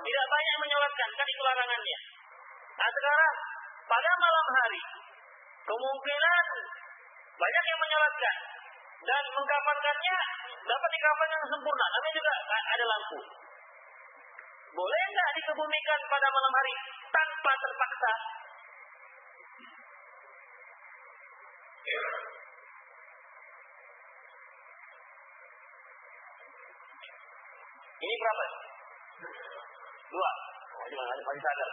tidak 0.00 0.26
banyak 0.32 0.56
menyolatkan, 0.64 1.08
kan 1.12 1.26
itu 1.28 1.42
larangannya. 1.44 1.98
Nah 2.80 2.88
sekarang, 2.88 3.34
pada 3.84 4.10
malam 4.16 4.46
hari, 4.56 4.82
kemungkinan 5.68 6.44
banyak 7.36 7.64
yang 7.68 7.80
menyolatkan. 7.80 8.36
Dan 9.00 9.24
mengkafankannya 9.32 10.16
dapat 10.68 10.90
dikapan 10.92 11.28
yang 11.32 11.44
sempurna. 11.48 11.86
Namanya 11.88 12.14
juga 12.20 12.32
ada 12.52 12.84
lampu. 12.84 13.20
Boleh 14.76 15.02
nggak 15.08 15.30
dikebumikan 15.40 16.00
pada 16.04 16.26
malam 16.28 16.52
hari 16.52 16.74
tanpa 17.08 17.52
terpaksa? 17.56 18.12
Ini 28.00 28.14
berapa? 28.16 28.69
Dua. 29.20 30.30
Masih 30.80 31.42
sadar. 31.44 31.70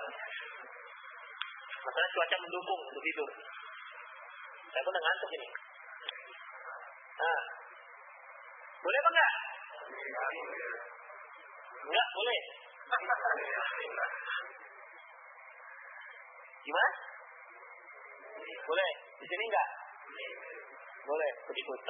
Masalah 1.87 2.09
cuaca 2.11 2.37
mendukung 2.43 2.81
untuk 2.83 3.05
itu. 3.07 3.25
Saya 4.75 4.83
pun 4.83 4.93
ngantuk 4.93 5.31
ini. 5.31 5.47
Nah. 7.17 7.41
Boleh 8.77 8.99
apa 9.01 9.09
enggak? 9.09 9.31
Enggak, 11.87 12.07
boleh. 12.13 12.39
Gimana? 16.67 16.89
Boleh. 18.67 18.91
Di 19.17 19.25
sini 19.25 19.43
enggak? 19.47 19.67
Boleh. 21.07 21.31
Ikut 21.47 21.81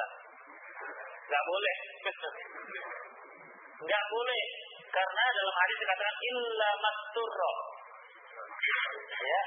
Enggak 1.27 1.43
boleh. 1.43 1.75
Enggak 3.83 4.03
boleh. 4.09 4.43
Karena 4.85 5.23
dalam 5.33 5.55
hadis 5.55 5.77
dikatakan 5.81 6.15
illa 6.21 6.69
masturro. 6.81 7.53
Ya. 9.07 9.41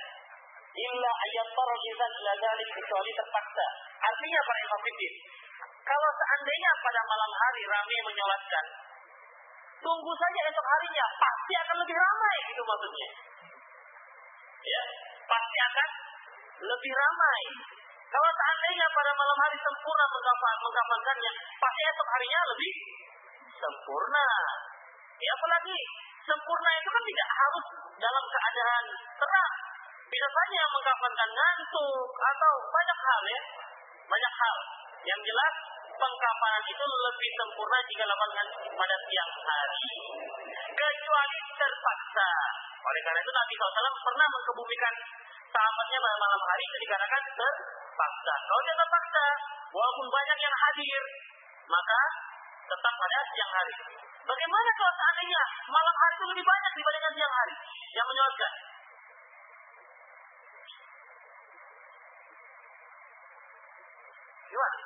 Illa 0.71 1.11
ayat 1.11 1.49
tarjizat 1.51 2.13
ladalik 2.25 2.69
kecuali 2.75 3.11
terpaksa. 3.15 3.67
Artinya 4.01 4.41
para 4.47 4.59
imam 4.65 4.81
kalau 5.91 6.11
seandainya 6.15 6.71
pada 6.87 7.01
malam 7.03 7.33
hari 7.35 7.63
ramai 7.67 7.99
menyolatkan 8.07 8.65
tunggu 9.83 10.13
saja 10.15 10.41
esok 10.47 10.67
harinya, 10.71 11.07
pasti 11.19 11.53
akan 11.67 11.77
lebih 11.83 11.97
ramai 11.99 12.37
gitu 12.47 12.63
maksudnya. 12.63 13.09
Ya, 14.61 14.83
pasti 15.27 15.57
akan 15.67 15.89
lebih 16.63 16.93
ramai. 16.95 17.43
Kalau 18.11 18.31
seandainya 18.31 18.87
pada 18.93 19.11
malam 19.19 19.37
hari 19.41 19.57
sempurna 19.59 20.05
mengkafan, 20.15 20.57
mengkafankannya, 20.63 21.33
pasti 21.59 21.81
esok 21.91 22.09
harinya 22.15 22.41
lebih 22.55 22.73
sempurna. 23.59 24.29
Ya 25.21 25.31
apalagi 25.37 25.77
sempurna 26.25 26.71
itu 26.81 26.89
kan 26.89 27.05
tidak 27.05 27.29
harus 27.29 27.65
dalam 28.01 28.25
keadaan 28.25 28.85
terang. 29.21 29.55
Bisa 30.11 30.27
saja 30.27 30.61
mengkafankan 30.73 31.31
ngantuk 31.31 32.09
atau 32.17 32.55
banyak 32.73 32.99
hal 32.99 33.21
ya. 33.29 33.41
Banyak 34.09 34.33
hal. 34.35 34.57
Yang 35.07 35.21
jelas 35.29 35.55
pengkafanan 36.01 36.65
itu 36.65 36.85
lebih 36.85 37.31
sempurna 37.37 37.79
jika 37.85 38.03
dilakukan 38.09 38.47
pada 38.75 38.97
siang 39.07 39.33
hari. 39.45 39.89
Kecuali 40.73 41.39
terpaksa. 41.61 42.31
Oleh 42.81 43.01
karena 43.05 43.21
itu 43.21 43.33
Nabi 43.37 43.53
SAW 43.61 43.97
pernah 44.01 44.27
mengkebumikan 44.33 44.95
sahabatnya 45.53 45.99
pada 46.01 46.17
malam 46.17 46.43
hari 46.49 46.63
itu 46.65 46.77
dikarenakan 46.89 47.23
terpaksa. 47.37 48.35
Kalau 48.49 48.61
dia 48.65 48.77
terpaksa, 48.81 49.25
walaupun 49.69 50.07
banyak 50.09 50.39
yang 50.41 50.55
hadir, 50.57 51.03
maka 51.69 52.01
tetap 52.73 52.95
pada 52.97 53.19
siang 53.37 53.53
hari. 53.53 53.77
Bagaimana 54.21 54.69
kalau 54.77 54.93
seandainya 54.93 55.43
malam 55.71 55.95
hari 55.97 56.15
itu 56.21 56.27
lebih 56.29 56.45
banyak 56.45 56.73
dibandingkan 56.77 57.13
siang 57.17 57.35
hari 57.35 57.55
yang 57.97 58.07
menyolatkan? 58.07 58.53
Gimana? 64.51 64.77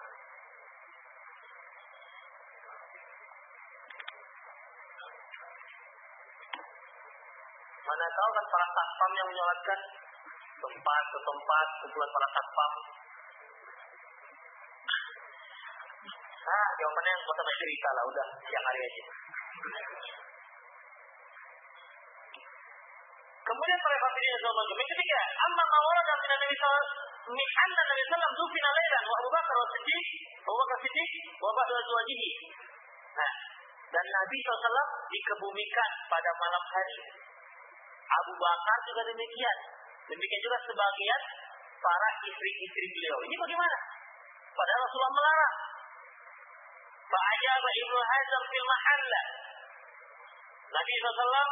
Mana 7.85 8.07
tahu 8.09 8.30
kan 8.32 8.47
para 8.49 8.66
satpam 8.70 9.11
yang 9.12 9.28
menyolatkan 9.28 9.80
tempat 10.62 11.03
ke 11.11 11.18
tempat 11.20 11.66
kumpulan 11.85 12.11
para 12.14 12.28
satpam. 12.32 12.72
Ah, 16.45 16.68
jawabannya 16.76 17.11
yang 17.12 17.24
kota 17.24 17.43
cerita 17.57 17.89
lah, 17.97 18.05
udah 18.05 18.26
siang 18.45 18.64
hari 18.68 18.80
aja. 18.85 19.24
Kemudian 23.45 23.79
para 23.85 23.97
hadirin 24.01 24.39
sama 24.41 24.63
Yang 24.73 24.89
ketiga, 24.89 25.21
amma 25.37 25.65
mawara 25.69 26.01
dan 26.09 26.17
min 26.25 26.31
Nabi 26.33 26.55
sallallahu 26.57 27.33
min 27.35 27.49
anna 27.49 27.83
Nabi 27.93 28.03
sallallahu 28.09 28.39
dufina 28.41 28.71
wa 28.73 29.17
Abu 29.21 29.29
Bakar 29.31 29.55
wa 29.55 29.69
Siddiq, 29.73 30.07
Abu 30.45 30.57
Bakar 30.59 30.79
Siddiq 30.81 31.11
wa 31.39 31.51
ba'du 31.53 31.73
azwajihi. 31.77 32.31
Nah, 33.15 33.33
dan 33.95 34.07
Nabi 34.11 34.37
SAW 34.43 34.89
dikebumikan 35.07 35.91
pada 36.11 36.31
malam 36.35 36.65
hari. 36.67 36.99
Abu 38.11 38.33
Bakar 38.35 38.79
juga 38.91 39.03
demikian. 39.07 39.59
Demikian 40.11 40.41
juga 40.43 40.59
sebagian 40.67 41.21
para 41.79 42.09
istri-istri 42.27 42.87
beliau. 42.91 43.19
Ini 43.23 43.35
bagaimana? 43.39 43.79
Padahal 44.51 44.81
Rasulullah 44.83 45.15
melarang. 45.15 45.57
Fa'ajaba 47.05 47.69
Ibnu 47.71 47.99
Hazm 48.03 48.43
fil 48.51 48.67
mahalla. 48.67 49.23
Nabi 50.75 50.95
SAW 50.99 51.51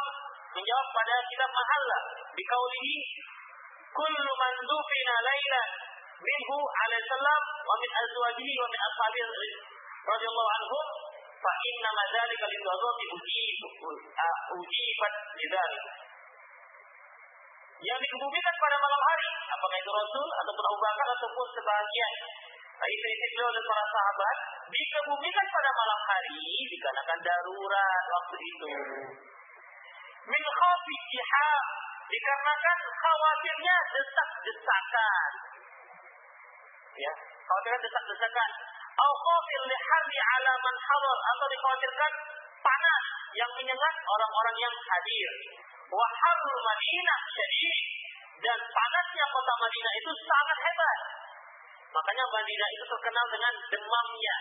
menjawab 0.59 0.87
pada 0.91 1.15
kitab 1.31 1.49
mahalla. 1.49 1.99
Bikaulihi. 2.35 2.95
Kullu 3.93 4.31
man 4.35 4.53
dufina 4.67 5.15
laylan 5.23 5.69
minhu 6.23 6.57
alaihissalam 6.59 7.41
wa 7.63 7.75
min 7.77 7.89
azwajihi 7.93 8.53
wa 8.57 8.67
min 8.67 8.79
ashabih 8.89 9.27
radhiyallahu 10.03 10.51
anhum 10.59 10.85
fa 11.39 11.51
inna 11.71 11.89
ma 11.93 12.03
dzalika 12.09 12.45
lidhawati 12.49 13.05
ujibat 14.57 15.13
lidzalik 15.37 15.85
yang 17.83 17.99
dikebumikan 17.99 18.55
pada 18.63 18.79
malam 18.79 19.01
hari, 19.03 19.27
apakah 19.51 19.75
itu 19.75 19.91
Rasul 19.91 20.27
ataupun 20.39 20.65
Abu 20.71 20.79
Bakar 20.79 21.07
ataupun 21.19 21.47
sebagian 21.51 22.13
istri-istri 22.87 23.27
beliau 23.37 23.49
dan 23.53 23.63
para 23.63 23.85
sahabat 23.87 24.35
dikebumikan 24.73 25.45
pada 25.47 25.69
malam 25.71 25.99
hari 26.09 26.43
dikarenakan 26.67 27.19
darurat 27.23 28.03
waktu 28.09 28.37
itu. 28.41 28.73
Min 30.23 30.43
khafi 30.43 30.97
dikarenakan 32.13 32.77
khawatirnya 32.87 33.75
desak-desakan. 33.91 35.31
Ya, 36.93 37.13
khawatirnya 37.47 37.79
desak-desakan. 37.81 38.49
Au 38.93 39.11
khafir 39.17 39.61
liharri 39.65 40.19
ala 40.21 40.53
man 40.61 40.75
hadar 40.77 41.17
atau 41.33 41.45
dikhawatirkan 41.49 42.11
panas 42.61 43.05
yang 43.33 43.51
menyengat 43.57 43.95
orang-orang 44.05 44.55
yang 44.61 44.75
hadir. 44.77 45.31
Waharul 45.89 46.61
Madinah 46.61 47.19
syadid 47.33 47.77
dan 48.41 48.59
panasnya 48.59 49.25
kota 49.29 49.53
Madinah 49.61 49.93
itu 49.97 50.11
sangat 50.25 50.57
hebat. 50.61 50.99
Makanya 51.93 52.25
Madinah 52.25 52.69
itu 52.73 52.85
terkenal 52.89 53.25
dengan 53.29 53.53
demamnya. 53.69 54.37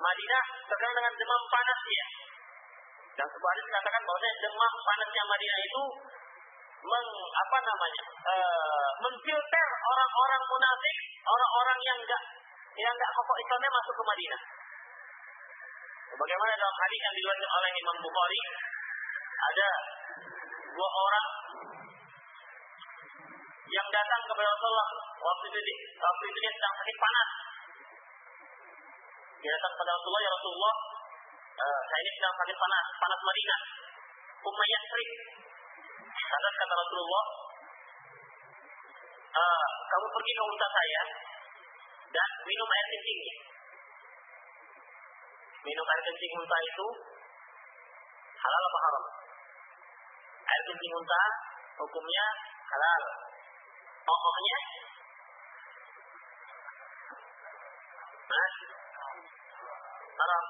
Madinah 0.00 0.44
terkenal 0.68 0.94
dengan 1.00 1.14
demam 1.16 1.42
panasnya. 1.48 2.06
Dan 3.16 3.26
sebuah 3.26 3.50
hadis 3.56 3.64
dikatakan 3.68 4.02
bahwa 4.04 4.18
demam 4.20 4.72
panasnya 4.84 5.22
Madinah 5.24 5.60
itu 5.64 5.82
meng, 6.80 7.08
apa 7.28 7.58
namanya 7.60 8.04
e, 8.08 8.34
menfilter 9.04 9.68
orang-orang 9.84 10.42
munafik, 10.48 10.96
orang-orang 11.24 11.78
yang 11.84 11.98
enggak 12.00 12.22
yang 12.80 12.92
enggak 12.96 13.10
kokoh 13.12 13.36
Islamnya 13.36 13.70
masuk 13.72 13.94
ke 13.96 14.04
Madinah. 14.04 14.42
Bagaimana 16.10 16.52
dalam 16.52 16.76
hadis 16.76 17.00
yang 17.00 17.14
diriwayatkan 17.16 17.48
oleh 17.48 17.70
Imam 17.80 17.96
Bukhari 18.04 18.40
ada 19.40 19.68
dua 20.68 20.88
orang 20.88 21.26
yang 23.70 23.86
datang 23.94 24.20
kepada 24.26 24.48
Rasulullah 24.50 24.88
waktu 25.22 25.44
itu 25.46 25.60
waktu 25.94 26.24
itu 26.26 26.38
dia 26.42 26.52
sedang 26.58 26.74
sakit 26.74 26.96
panas. 26.98 27.28
Dia 29.40 29.50
datang 29.56 29.72
kepada 29.78 29.90
Rasulullah 29.94 30.22
ya 30.26 30.32
Rasulullah, 30.36 30.74
uh, 31.54 31.80
saya 31.86 32.00
ini 32.02 32.10
sedang 32.18 32.34
sakit 32.34 32.56
panas, 32.58 32.86
panas 32.98 33.20
Madinah. 33.24 33.60
Umayyah 34.40 34.82
Srik. 34.88 35.10
Lantas 36.30 36.54
kata 36.56 36.74
Rasulullah, 36.74 37.24
uh, 39.36 39.66
kamu 39.90 40.06
pergi 40.10 40.32
ke 40.32 40.42
unta 40.42 40.66
saya 40.70 41.00
dan 42.10 42.30
minum 42.48 42.68
air 42.68 42.86
kencingnya. 42.90 43.34
Minum 45.60 45.86
air 45.86 46.02
kencing 46.08 46.32
unta 46.40 46.56
itu 46.64 46.86
halal 48.40 48.62
apa 48.64 48.78
haram? 48.80 49.04
air 50.50 50.62
kencing 50.66 50.92
unta 50.96 51.22
hukumnya 51.78 52.24
halal. 52.66 53.02
Pokoknya 54.10 54.58
Nah, 58.30 58.50
haram. 60.22 60.44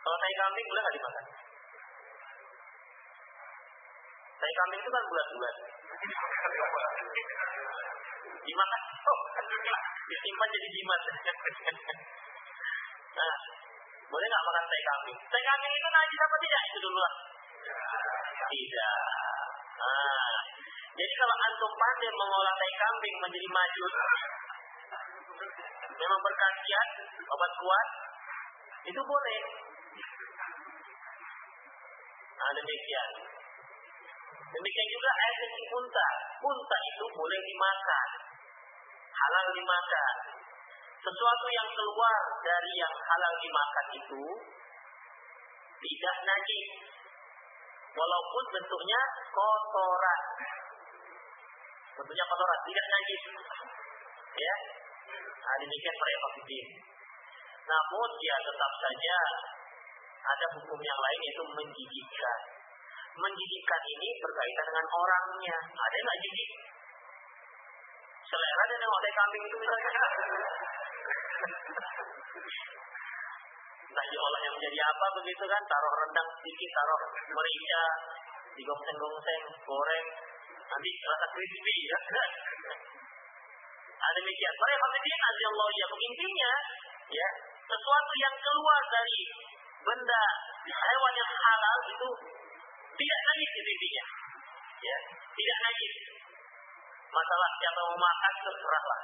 Kalau 0.00 0.16
tai 0.16 0.34
kambing 0.40 0.64
boleh 0.64 0.80
nggak 0.80 0.96
dimakan? 0.96 1.24
Tai 4.36 4.52
kambing 4.56 4.80
itu 4.80 4.90
kan 4.96 5.04
bulat-bulat. 5.12 5.54
Dimakan. 8.48 8.80
Oh, 8.96 9.18
disimpan 10.08 10.48
jadi 10.56 10.68
jimat. 10.72 11.00
nah, 13.20 13.36
boleh 14.08 14.26
nggak 14.32 14.46
makan 14.48 14.64
tai 14.72 14.82
kambing? 14.88 15.18
Tai 15.20 15.42
kambing 15.52 15.72
itu 15.76 15.88
najis 15.92 16.20
apa 16.24 16.36
tidak? 16.40 16.62
Itu 16.64 16.78
dulu 16.80 16.96
lah. 16.96 17.12
Tidak. 18.48 19.00
Nah, 19.76 20.40
jadi 20.96 21.12
kalau 21.20 21.36
antum 21.44 21.72
pandai 21.76 22.08
mengolah 22.08 22.54
tai 22.56 22.72
kambing 22.80 23.16
menjadi 23.20 23.48
majus, 23.52 23.94
memang 25.92 26.20
berkhasiat, 26.24 26.88
obat 27.28 27.52
kuat, 27.60 27.88
itu 28.88 29.00
boleh. 29.04 29.40
Nah, 32.36 32.50
demikian. 32.52 33.08
Demikian 34.46 34.88
juga 34.88 35.10
air 35.10 35.34
kencing 35.36 35.68
unta. 35.68 36.08
Unta 36.48 36.76
itu 36.94 37.04
boleh 37.12 37.40
dimakan. 37.44 38.08
Halal 39.12 39.46
dimakan. 39.52 40.14
Sesuatu 40.96 41.46
yang 41.52 41.68
keluar 41.76 42.20
dari 42.40 42.72
yang 42.76 42.94
halal 42.94 43.34
dimakan 43.40 43.86
itu 44.00 44.24
tidak 45.76 46.16
najis 46.24 46.68
walaupun 47.96 48.44
bentuknya 48.52 49.00
kotoran. 49.32 50.20
Bentuknya 51.96 52.24
kotoran, 52.28 52.60
tidak 52.68 52.86
najis. 52.92 53.22
Ya, 54.36 54.54
nah, 55.16 55.56
demikian 55.64 55.96
para 55.96 56.12
hafidin. 56.28 56.66
Namun 57.64 58.08
dia 58.20 58.36
tetap 58.36 58.72
saja 58.84 59.16
ada 60.26 60.46
hukum 60.60 60.80
yang 60.84 61.00
lain 61.00 61.20
yaitu 61.24 61.44
menjijikkan. 61.56 62.40
Menjijikkan 63.16 63.82
ini 63.96 64.08
berkaitan 64.20 64.64
dengan 64.68 64.86
orangnya. 64.92 65.56
Ada 65.72 65.94
yang 65.96 66.04
nggak 66.04 66.20
jijik? 66.20 66.50
Selera 68.28 68.62
dan 68.68 68.78
yang 68.84 69.16
kambing 69.16 69.44
itu 69.48 69.56
misalnya. 69.56 70.04
diolah 74.06 74.40
yang 74.46 74.54
menjadi 74.54 74.78
apa 74.86 75.06
begitu 75.18 75.44
kan, 75.50 75.62
taruh 75.66 75.92
rendang 76.06 76.28
sedikit, 76.38 76.70
taruh 76.78 77.00
merica, 77.26 77.84
digongseng-gongseng, 78.54 79.44
goreng, 79.66 80.06
nanti 80.66 80.90
rasa 81.02 81.26
crispy 81.30 81.76
ya. 81.86 81.98
Ada 83.96 84.18
demikian. 84.22 84.54
Para 84.60 84.74
hadirin 84.76 85.22
azallahu 85.24 85.72
ya 85.72 85.86
intinya 85.96 86.52
ya, 87.10 87.28
sesuatu 87.66 88.12
yang 88.22 88.34
keluar 88.38 88.82
dari 88.92 89.18
benda 89.82 90.22
hewan 90.66 91.12
yang 91.14 91.30
halal 91.30 91.78
itu 91.90 92.08
tidak 92.96 93.20
najis 93.26 93.50
intinya. 93.62 94.04
Ya, 94.76 94.96
tidak 95.32 95.58
najis. 95.64 95.94
Masalah 97.06 97.48
siapa 97.56 97.80
mau 97.80 97.96
makan 97.96 98.34
terserahlah. 98.44 99.00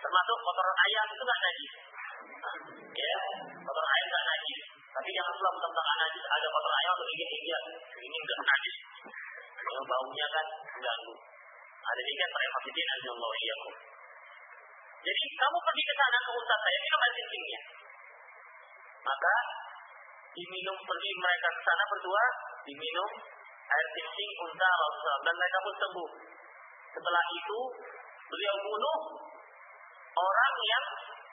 Termasuk 0.00 0.36
kotoran 0.40 0.76
ayam 0.88 1.06
itu 1.12 1.22
nggak 1.22 1.42
najis. 1.44 1.72
Ya, 2.94 3.16
kotoran 3.60 3.90
ayam 3.92 4.06
nggak 4.08 4.26
najis. 4.32 4.58
Tapi 4.94 5.08
jangan 5.10 5.32
lupa 5.34 5.50
tentang 5.58 5.86
najis 6.00 6.24
ada 6.24 6.46
kotoran 6.48 6.78
ayam 6.80 6.92
atau 6.96 7.06
ini 7.12 7.24
dia 7.44 7.58
ini 7.98 8.16
nggak 8.16 8.40
najis. 8.46 8.76
Kalau 9.74 9.90
baunya 9.90 10.26
kan 10.30 10.46
mengganggu. 10.70 11.14
Ada 11.82 12.02
tiga 12.06 12.26
para 12.30 12.46
hafidin 12.46 12.88
Allah 12.94 13.32
iyyakum. 13.42 13.74
Jadi 15.02 15.22
kamu 15.34 15.58
pergi 15.58 15.82
ke 15.82 15.94
sana 15.98 16.18
ke 16.22 16.30
ustaz 16.30 16.58
saya 16.62 16.78
minum 16.78 17.00
air 17.02 17.14
kencingnya. 17.18 17.60
Maka 19.02 19.34
diminum 20.38 20.78
pergi 20.78 21.10
mereka 21.18 21.48
ke 21.58 21.60
sana 21.66 21.82
berdua 21.90 22.22
diminum 22.70 23.10
air 23.66 23.86
kencing 23.98 24.30
unta 24.46 24.70
Rasulullah 24.78 25.20
dan 25.26 25.34
mereka 25.42 25.58
pun 25.58 25.74
sembuh. 25.82 26.10
Setelah 26.94 27.24
itu 27.34 27.58
beliau 28.30 28.54
bunuh 28.62 28.98
orang 30.14 30.54
yang 30.70 30.84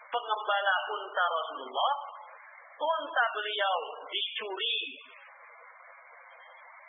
pengembala 0.10 0.76
unta 0.98 1.24
Rasulullah. 1.30 1.94
Unta 2.82 3.24
beliau 3.38 3.76
dicuri. 4.10 4.78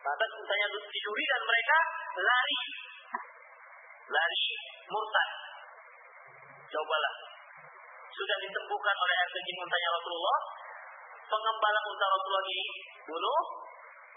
Maka 0.02 0.24
untanya 0.34 0.66
dicuri 0.74 1.24
dan 1.30 1.42
mereka 1.46 1.76
lari. 2.18 2.60
Lari 4.10 4.44
murtad. 4.90 5.28
Cobalah. 6.74 7.14
Sudah 8.12 8.36
disembuhkan 8.42 8.96
oleh 8.98 9.14
air 9.14 9.30
kencing 9.30 9.58
untanya 9.62 9.88
Rasulullah. 9.94 10.38
Pengembala 11.30 11.80
unta 11.86 12.06
Rasulullah 12.10 12.44
ini 12.50 12.62
bunuh. 13.06 13.42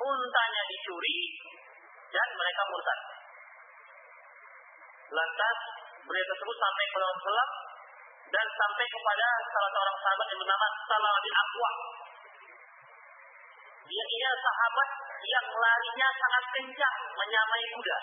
Untanya 0.02 0.62
dicuri. 0.74 1.18
Dan 2.10 2.28
mereka 2.34 2.62
murtad. 2.66 3.00
Lantas 5.14 5.58
beliau 6.02 6.26
tersebut 6.34 6.58
sampai 6.58 6.86
ke 6.90 6.98
gelap 6.98 7.50
dan 8.34 8.48
sampai 8.58 8.86
kepada 8.90 9.28
salah 9.54 9.70
seorang 9.70 9.98
sahabat 10.02 10.28
yang 10.34 10.40
bernama 10.42 10.68
Salah 10.90 11.16
bin 11.22 11.34
Aqwa. 11.34 11.72
Dia 13.86 14.04
ini 14.10 14.28
sahabat 14.34 14.90
yang 15.24 15.48
larinya 15.48 16.08
sangat 16.12 16.44
kencang 16.56 16.98
menyamai 17.16 17.66
kuda. 17.76 17.98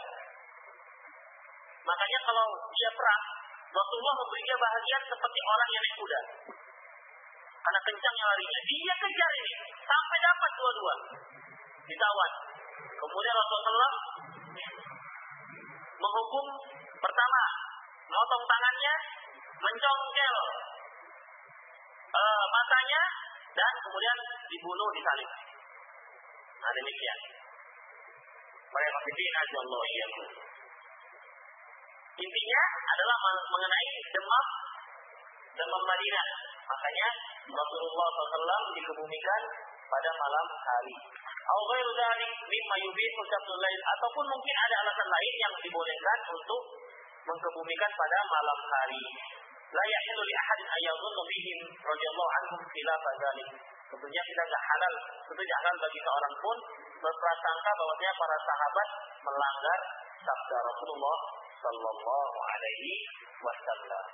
Makanya 1.82 2.18
kalau 2.24 2.46
dia 2.72 2.90
perang, 2.94 3.22
Rasulullah 3.72 4.14
memberi 4.22 4.42
dia 4.46 4.56
bahagia 4.56 4.98
seperti 5.08 5.38
orang 5.42 5.68
yang 5.72 5.82
naik 5.82 5.96
kuda. 5.98 6.20
Karena 7.62 7.80
kencangnya 7.82 8.24
larinya. 8.26 8.60
Dia 8.66 8.94
kejar 8.98 9.32
ini. 9.38 9.52
Sampai 9.82 10.18
dapat 10.18 10.50
dua-dua. 10.58 10.94
Ditawan. 11.86 12.32
Kemudian 13.02 13.34
Rasulullah 13.34 13.92
menghukum 16.02 16.46
pertama 16.98 17.42
motong 18.10 18.44
tangannya, 18.46 18.94
mencongkel 19.62 20.36
uh, 22.12 22.44
matanya, 22.50 23.02
dan 23.54 23.72
kemudian 23.86 24.18
dibunuh 24.50 24.88
disalib. 24.94 25.30
Nah 26.62 26.70
demikian. 26.70 27.18
Para 28.70 28.86
hadirin 28.86 29.34
Allah 29.34 29.82
ya. 29.82 30.06
Intinya 32.22 32.62
adalah 32.86 33.16
mengenai 33.50 33.88
demam 34.14 34.46
demam 35.58 35.82
Madinah. 35.82 36.26
Makanya 36.62 37.08
Rasulullah 37.50 38.08
SAW 38.14 38.62
dikebumikan 38.78 39.42
pada 39.90 40.10
malam 40.14 40.46
hari. 40.54 40.96
ataupun 43.82 44.24
mungkin 44.24 44.56
ada 44.70 44.76
alasan 44.86 45.08
lain 45.10 45.34
yang 45.42 45.54
dibolehkan 45.58 46.18
untuk 46.30 46.62
mengkebumikan 47.26 47.90
pada 47.90 48.18
malam 48.30 48.58
hari. 48.70 49.02
La 49.72 49.84
yahilu 49.88 50.22
li 50.22 50.34
ahadin 50.36 50.68
ayyadhunnu 50.68 51.22
bihim 51.26 51.58
radhiyallahu 51.80 52.30
anhum 52.38 52.60
khilaf. 52.70 53.02
Tentunya 53.92 54.22
kita 54.24 54.42
tidak 54.48 54.62
halal, 54.72 54.94
tentu 55.28 55.42
halal 55.44 55.74
bagi 55.76 56.00
seorang 56.00 56.34
pun 56.40 56.56
berprasangka 56.96 57.70
bahwasanya 57.76 58.12
para 58.16 58.36
sahabat 58.40 58.88
melanggar 59.20 59.78
sabda 60.24 60.56
Rasulullah 60.64 61.18
sallallahu 61.60 62.36
alaihi 62.40 62.92
wasallam. 63.36 64.04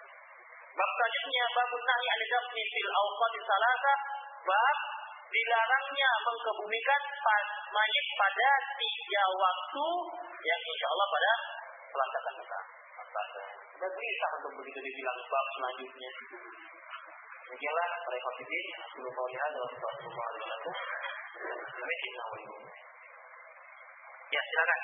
Bab 0.75 0.91
selanjutnya 0.99 1.45
bab 1.55 1.71
nahi 1.79 2.07
an 2.11 2.21
dafni 2.27 2.63
fil 2.75 2.91
awqat 2.91 3.35
salasa 3.47 3.93
bab 4.51 4.79
dilarangnya 5.31 6.11
mengkebumikan 6.27 7.03
mayat 7.71 8.07
pada 8.19 8.51
tiga 8.83 9.25
waktu 9.31 9.87
yang 10.43 10.61
insya 10.61 10.87
Allah 10.91 11.07
pada 11.07 11.33
pelaksanaan 11.95 12.35
kita. 12.35 12.61
Dan 13.79 13.91
bisa 13.95 14.27
untuk 14.43 14.53
begitu 14.59 14.79
dibilang 14.91 15.19
bab 15.31 15.47
selanjutnya. 15.55 16.11
Demikianlah 17.49 17.89
mereka 18.05 18.29
ini 18.45 18.61
Aku 18.77 19.09
mau 19.09 19.25
lihat 19.33 19.49
dalam 19.57 19.73
SAW. 19.73 20.69
Ya 24.29 24.41
silakan. 24.45 24.81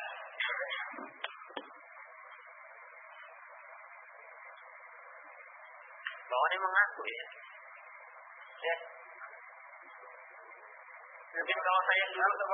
Bawahnya 6.25 6.57
mengaku 6.57 7.03
ya. 7.05 7.25
Ya. 8.65 8.77
Mungkin 11.37 11.59
kalau 11.61 11.81
saya 11.85 11.99
yang 12.01 12.13
duduk, 12.17 12.49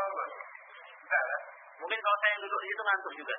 mungkin 1.78 1.98
kalau 2.02 2.18
saya 2.18 2.30
yang 2.34 2.42
duduk 2.42 2.58
di 2.58 2.66
situ 2.66 2.82
ngantuk 2.82 3.14
juga. 3.14 3.36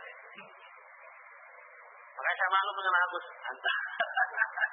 Makanya 2.15 2.38
saya 2.39 2.49
malu 2.55 2.72
dengan 2.80 2.95
Agus. 2.95 3.26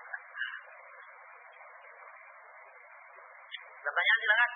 Pertanyaan 3.89 4.21
silakan. 4.21 4.51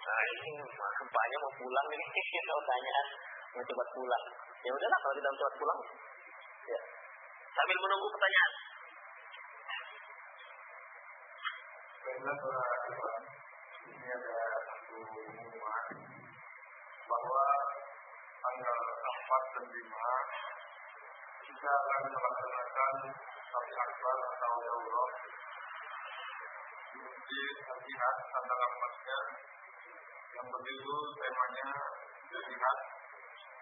Nah 0.00 0.20
ini 0.32 0.48
gempanya 0.80 1.36
mau 1.44 1.52
pulang 1.60 1.86
kalau 1.92 2.62
tanya 2.72 2.98
mau 3.52 3.60
cepat 3.68 3.88
pulang. 3.92 4.24
Ya 4.64 4.70
udahlah 4.72 4.98
kalau 5.04 5.14
kita 5.20 5.28
cepat 5.36 5.54
pulang. 5.60 5.80
Ya. 6.72 6.80
Sambil 7.52 7.76
menunggu 7.84 8.08
pertanyaan. 8.16 8.52
Baiklah 12.00 12.36
para 12.40 12.64
ini 13.92 14.08
ada 14.08 14.36
satu 14.72 14.96
pengumuman 15.04 15.84
bahwa 17.04 17.44
tanggal 18.40 18.78
4 19.04 19.52
dan 19.52 19.64
5 19.68 20.59
kita 21.50 21.66
akan 21.66 22.02
melaksanakan 22.14 22.94
sapi 23.50 23.74
akbar 23.74 24.16
atau 24.22 24.54
daurah 24.62 25.10
di 26.94 26.98
masjid 27.02 27.54
Al-Jihad 27.66 28.16
tantangan 28.30 28.70
emasnya 28.70 29.18
yang 30.30 30.46
begitu 30.46 30.94
temanya 31.18 31.70
jihad 32.30 32.78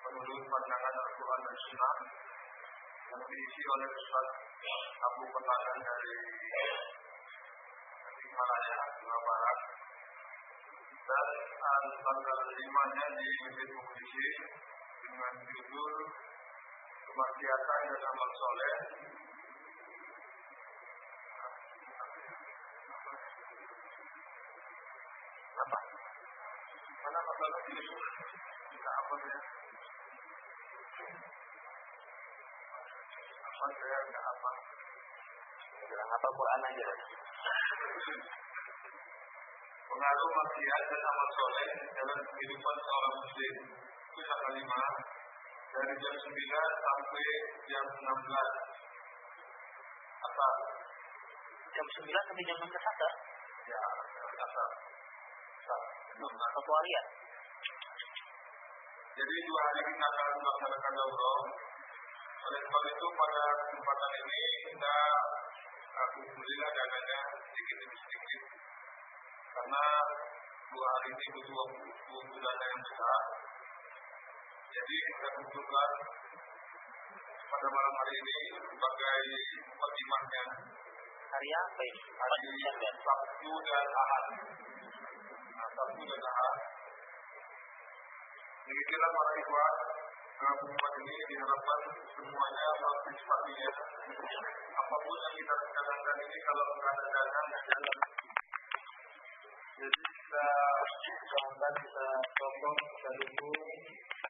menurut 0.05 0.43
pandangan 0.53 0.95
Al-Quran 1.01 1.41
dan 1.49 1.57
Sunnah 1.65 1.97
yang 3.09 3.23
diisi 3.25 3.63
oleh 3.73 3.89
Ustaz 3.89 4.29
Abu 5.09 5.25
Penagan 5.33 5.79
dari 5.81 6.17
Himalaya, 8.05 8.81
Jawa 9.01 9.19
Barat 9.25 9.59
dan 11.09 11.29
tanggal 12.05 12.39
limanya 12.53 13.07
di 13.17 13.29
Masjid 13.49 13.69
Mukhisi 13.73 14.29
dengan 15.01 15.33
judul 15.41 16.28
Kemaksiatan 17.09 17.83
dan 17.89 18.03
Amal 18.05 18.31
Soleh 18.37 18.77
apa? 25.59 25.81
Mana 27.03 27.19
masalah 27.19 27.61
ini? 27.67 27.83
Tidak 27.83 28.95
apa 28.95 29.15
ya? 29.19 29.39
Apa 33.49 33.67
saya 33.75 33.99
tidak 34.07 34.25
apa? 34.25 34.51
Bilang 35.89 36.11
apa 36.15 36.29
Quran 36.31 36.61
aja. 36.69 36.89
Pengaruh 39.89 40.31
maksiat 40.31 40.83
dan 40.85 41.03
amal 41.03 41.29
soleh 41.33 41.69
dalam 41.97 42.19
kehidupan 42.23 42.77
seorang 42.87 43.15
muslim. 43.19 43.55
Itu 44.15 44.21
yang 44.23 44.41
kelima. 44.47 44.83
Dari 45.69 45.95
jam 46.01 46.15
9 46.17 46.33
sampai 46.81 47.29
jam 47.69 47.85
16 47.85 48.09
asar 50.19 50.55
Jam 51.77 51.87
9 51.87 52.09
sampai 52.09 52.45
jam 52.49 52.57
16 52.57 52.73
asar. 52.73 53.13
ya 53.69 53.81
asar 54.49 54.71
asar 55.61 55.81
16 56.17 56.57
Satu 56.57 56.71
harian. 56.73 57.07
Jadi 59.19 59.35
dua 59.51 59.61
hari 59.67 59.81
kita 59.83 60.07
akan 60.09 60.29
melaksanakan 60.39 60.95
umroh. 61.11 61.41
Oleh 62.39 62.61
sebab 62.63 62.85
itu 62.87 63.07
pada 63.19 63.45
kesempatan 63.67 64.11
ini 64.15 64.41
kita 64.71 64.97
alhamdulillah 65.99 66.71
dananya 66.71 67.21
sedikit 67.51 67.77
demi 67.83 67.97
sedikit 67.99 68.43
karena 69.59 69.85
dua 70.71 70.87
hari 70.87 71.09
ini 71.19 71.27
butuh 71.35 71.67
butuh 72.09 72.39
dana 72.41 72.65
yang 72.71 72.83
besar. 72.87 73.21
Jadi 74.69 74.97
kita 75.01 75.29
kumpulkan 75.33 75.91
pada 77.49 77.69
malam 77.73 77.95
hari 77.97 78.15
ini 78.21 78.37
sebagai 78.61 79.21
khotimahnya 79.73 80.45
Hari 81.29 81.49
apa 81.53 81.83
ini? 81.85 82.01
hari. 82.17 82.89
Sabtu 83.05 83.53
dan 83.69 83.87
Ahad. 83.89 84.25
Nah, 85.57 85.69
Sabtu 85.73 86.03
dan 86.05 86.23
Ahad. 86.25 86.57
Demikianlah 88.69 89.11
para 89.13 89.33
ikhwah 89.41 89.73
Pengumuman 90.39 90.93
ini 91.03 91.15
diharapkan 91.35 91.81
semuanya 92.15 92.67
partisipasinya 92.79 93.71
apa 94.71 94.97
pun 95.03 95.17
yang 95.19 95.35
kita 95.35 95.51
rencanakan 95.51 96.17
ini 96.23 96.39
kalau 96.47 96.67
jalan. 96.79 97.99
Jadi 99.83 99.99
kita 99.99 100.47
mudah-mudahan 100.79 101.75
kita 101.83 102.07
tolong 102.39 102.79
kita 102.79 103.11
dukung 103.19 103.63